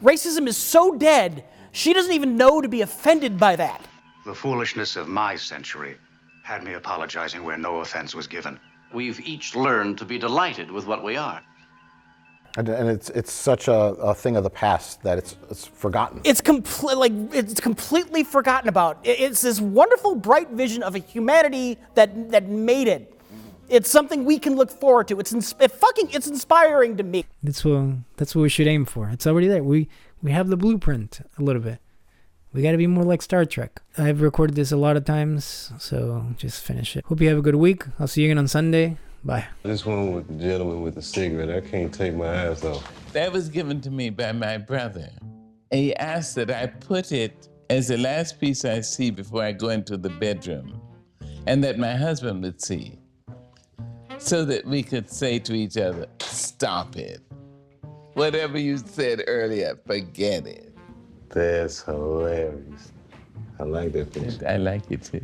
Racism 0.03 0.47
is 0.47 0.57
so 0.57 0.95
dead. 0.95 1.45
She 1.73 1.93
doesn't 1.93 2.13
even 2.13 2.37
know 2.37 2.61
to 2.61 2.69
be 2.69 2.83
offended 2.83 3.39
by 3.39 3.57
that. 3.57 3.85
The 4.25 4.35
foolishness 4.35 4.97
of 4.97 5.09
my 5.09 5.37
century 5.37 5.97
had 6.45 6.65
me 6.65 6.75
apologizing 6.75 7.45
where 7.45 7.57
no 7.57 7.81
offense 7.81 8.15
was 8.15 8.27
given. 8.27 8.59
We've 8.93 9.21
each 9.21 9.57
learned 9.57 9.99
to 9.99 10.05
be 10.05 10.19
delighted 10.19 10.71
with 10.71 10.87
what 10.87 11.03
we 11.03 11.17
are. 11.17 11.43
And, 12.59 12.69
and, 12.69 12.91
it's 12.91 13.09
it's 13.11 13.33
such 13.33 13.67
a, 13.67 13.73
a, 13.73 14.15
thing 14.15 14.37
of 14.37 14.45
the 14.45 14.51
past 14.51 15.03
that 15.05 15.17
it's 15.17 15.37
it's 15.51 15.67
forgotten. 15.67 16.21
It's 16.23 16.43
complete 16.43 16.99
like 16.99 17.13
it's 17.33 17.59
completely 17.59 18.25
forgotten 18.25 18.69
about. 18.69 18.99
It's 19.05 19.41
this 19.41 19.59
wonderful, 19.59 20.17
bright 20.17 20.51
vision 20.51 20.83
of 20.83 20.95
a 20.95 20.99
humanity 20.99 21.79
that 21.95 22.31
that 22.31 22.49
made 22.49 22.89
it. 22.89 23.12
It's 23.69 23.91
something 23.91 24.25
we 24.25 24.39
can 24.39 24.55
look 24.55 24.71
forward 24.71 25.09
to. 25.09 25.19
It's 25.21 25.33
ins- 25.33 25.55
it 25.61 25.71
fucking 25.73 26.11
it's 26.11 26.27
inspiring 26.27 26.97
to 26.99 27.03
me. 27.03 27.25
That's 27.43 27.65
what 27.65 27.95
that's 28.17 28.35
what 28.35 28.43
we 28.43 28.49
should 28.49 28.67
aim 28.67 28.85
for. 28.85 29.09
It's 29.11 29.27
already 29.27 29.49
there. 29.49 29.65
We 29.65 29.89
we 30.23 30.31
have 30.33 30.49
the 30.49 30.57
blueprint 30.57 31.21
a 31.39 31.43
little 31.43 31.63
bit. 31.63 31.79
We 32.53 32.61
got 32.61 32.73
to 32.73 32.77
be 32.77 32.87
more 32.87 33.05
like 33.05 33.23
Star 33.23 33.47
Trek. 33.47 33.81
I've 33.97 34.21
recorded 34.21 34.57
this 34.57 34.73
a 34.73 34.77
lot 34.77 34.99
of 34.99 35.07
times, 35.07 35.73
so 35.79 36.27
just 36.37 36.63
finish 36.63 36.97
it. 36.97 37.05
Hope 37.07 37.21
you 37.23 37.29
have 37.29 37.39
a 37.39 37.43
good 37.43 37.55
week. 37.55 37.85
I'll 37.99 38.07
see 38.07 38.21
you 38.23 38.27
again 38.29 38.37
on 38.37 38.47
Sunday. 38.47 38.99
Bye. 39.25 39.47
This 39.63 39.87
one 39.87 40.13
with 40.13 40.27
the 40.29 40.35
gentleman 40.35 40.83
with 40.83 40.97
the 40.97 41.03
cigarette, 41.03 41.49
I 41.51 41.67
can't 41.67 41.95
take 41.95 42.15
my 42.15 42.49
eyes 42.49 42.63
off. 42.63 42.85
That 43.15 43.33
was 43.33 43.49
given 43.49 43.81
to 43.83 43.91
me 43.91 44.11
by 44.11 44.33
my 44.33 44.59
brother. 44.59 45.09
He 45.71 45.97
asked 45.97 46.35
that 46.35 46.51
I 46.51 46.67
put 46.67 47.11
it 47.13 47.49
as 47.71 47.89
the 47.89 47.97
last 47.97 48.39
piece 48.39 48.67
I 48.67 48.83
see 48.83 49.11
before 49.11 49.43
I 49.43 49.53
go 49.53 49.71
into 49.71 49.97
the 49.97 50.11
bedroom, 50.11 50.79
and 51.47 51.65
that 51.65 51.79
my 51.79 51.95
husband 51.97 52.43
would 52.43 52.61
see, 52.61 52.99
so 54.23 54.45
that 54.45 54.65
we 54.65 54.83
could 54.83 55.11
say 55.11 55.39
to 55.41 55.53
each 55.53 55.77
other, 55.77 56.07
Stop 56.21 56.97
it. 56.97 57.21
Whatever 58.15 58.59
you 58.59 58.79
said 58.79 59.23
earlier, 59.27 59.79
forget 59.87 60.47
it. 60.47 60.77
That's 61.31 61.83
hilarious. 61.83 62.93
I 63.59 63.65
like 63.65 63.93
that 63.93 64.13
picture. 64.13 64.47
I 64.47 64.57
like 64.57 64.91
it 64.91 65.03
too. 65.03 65.23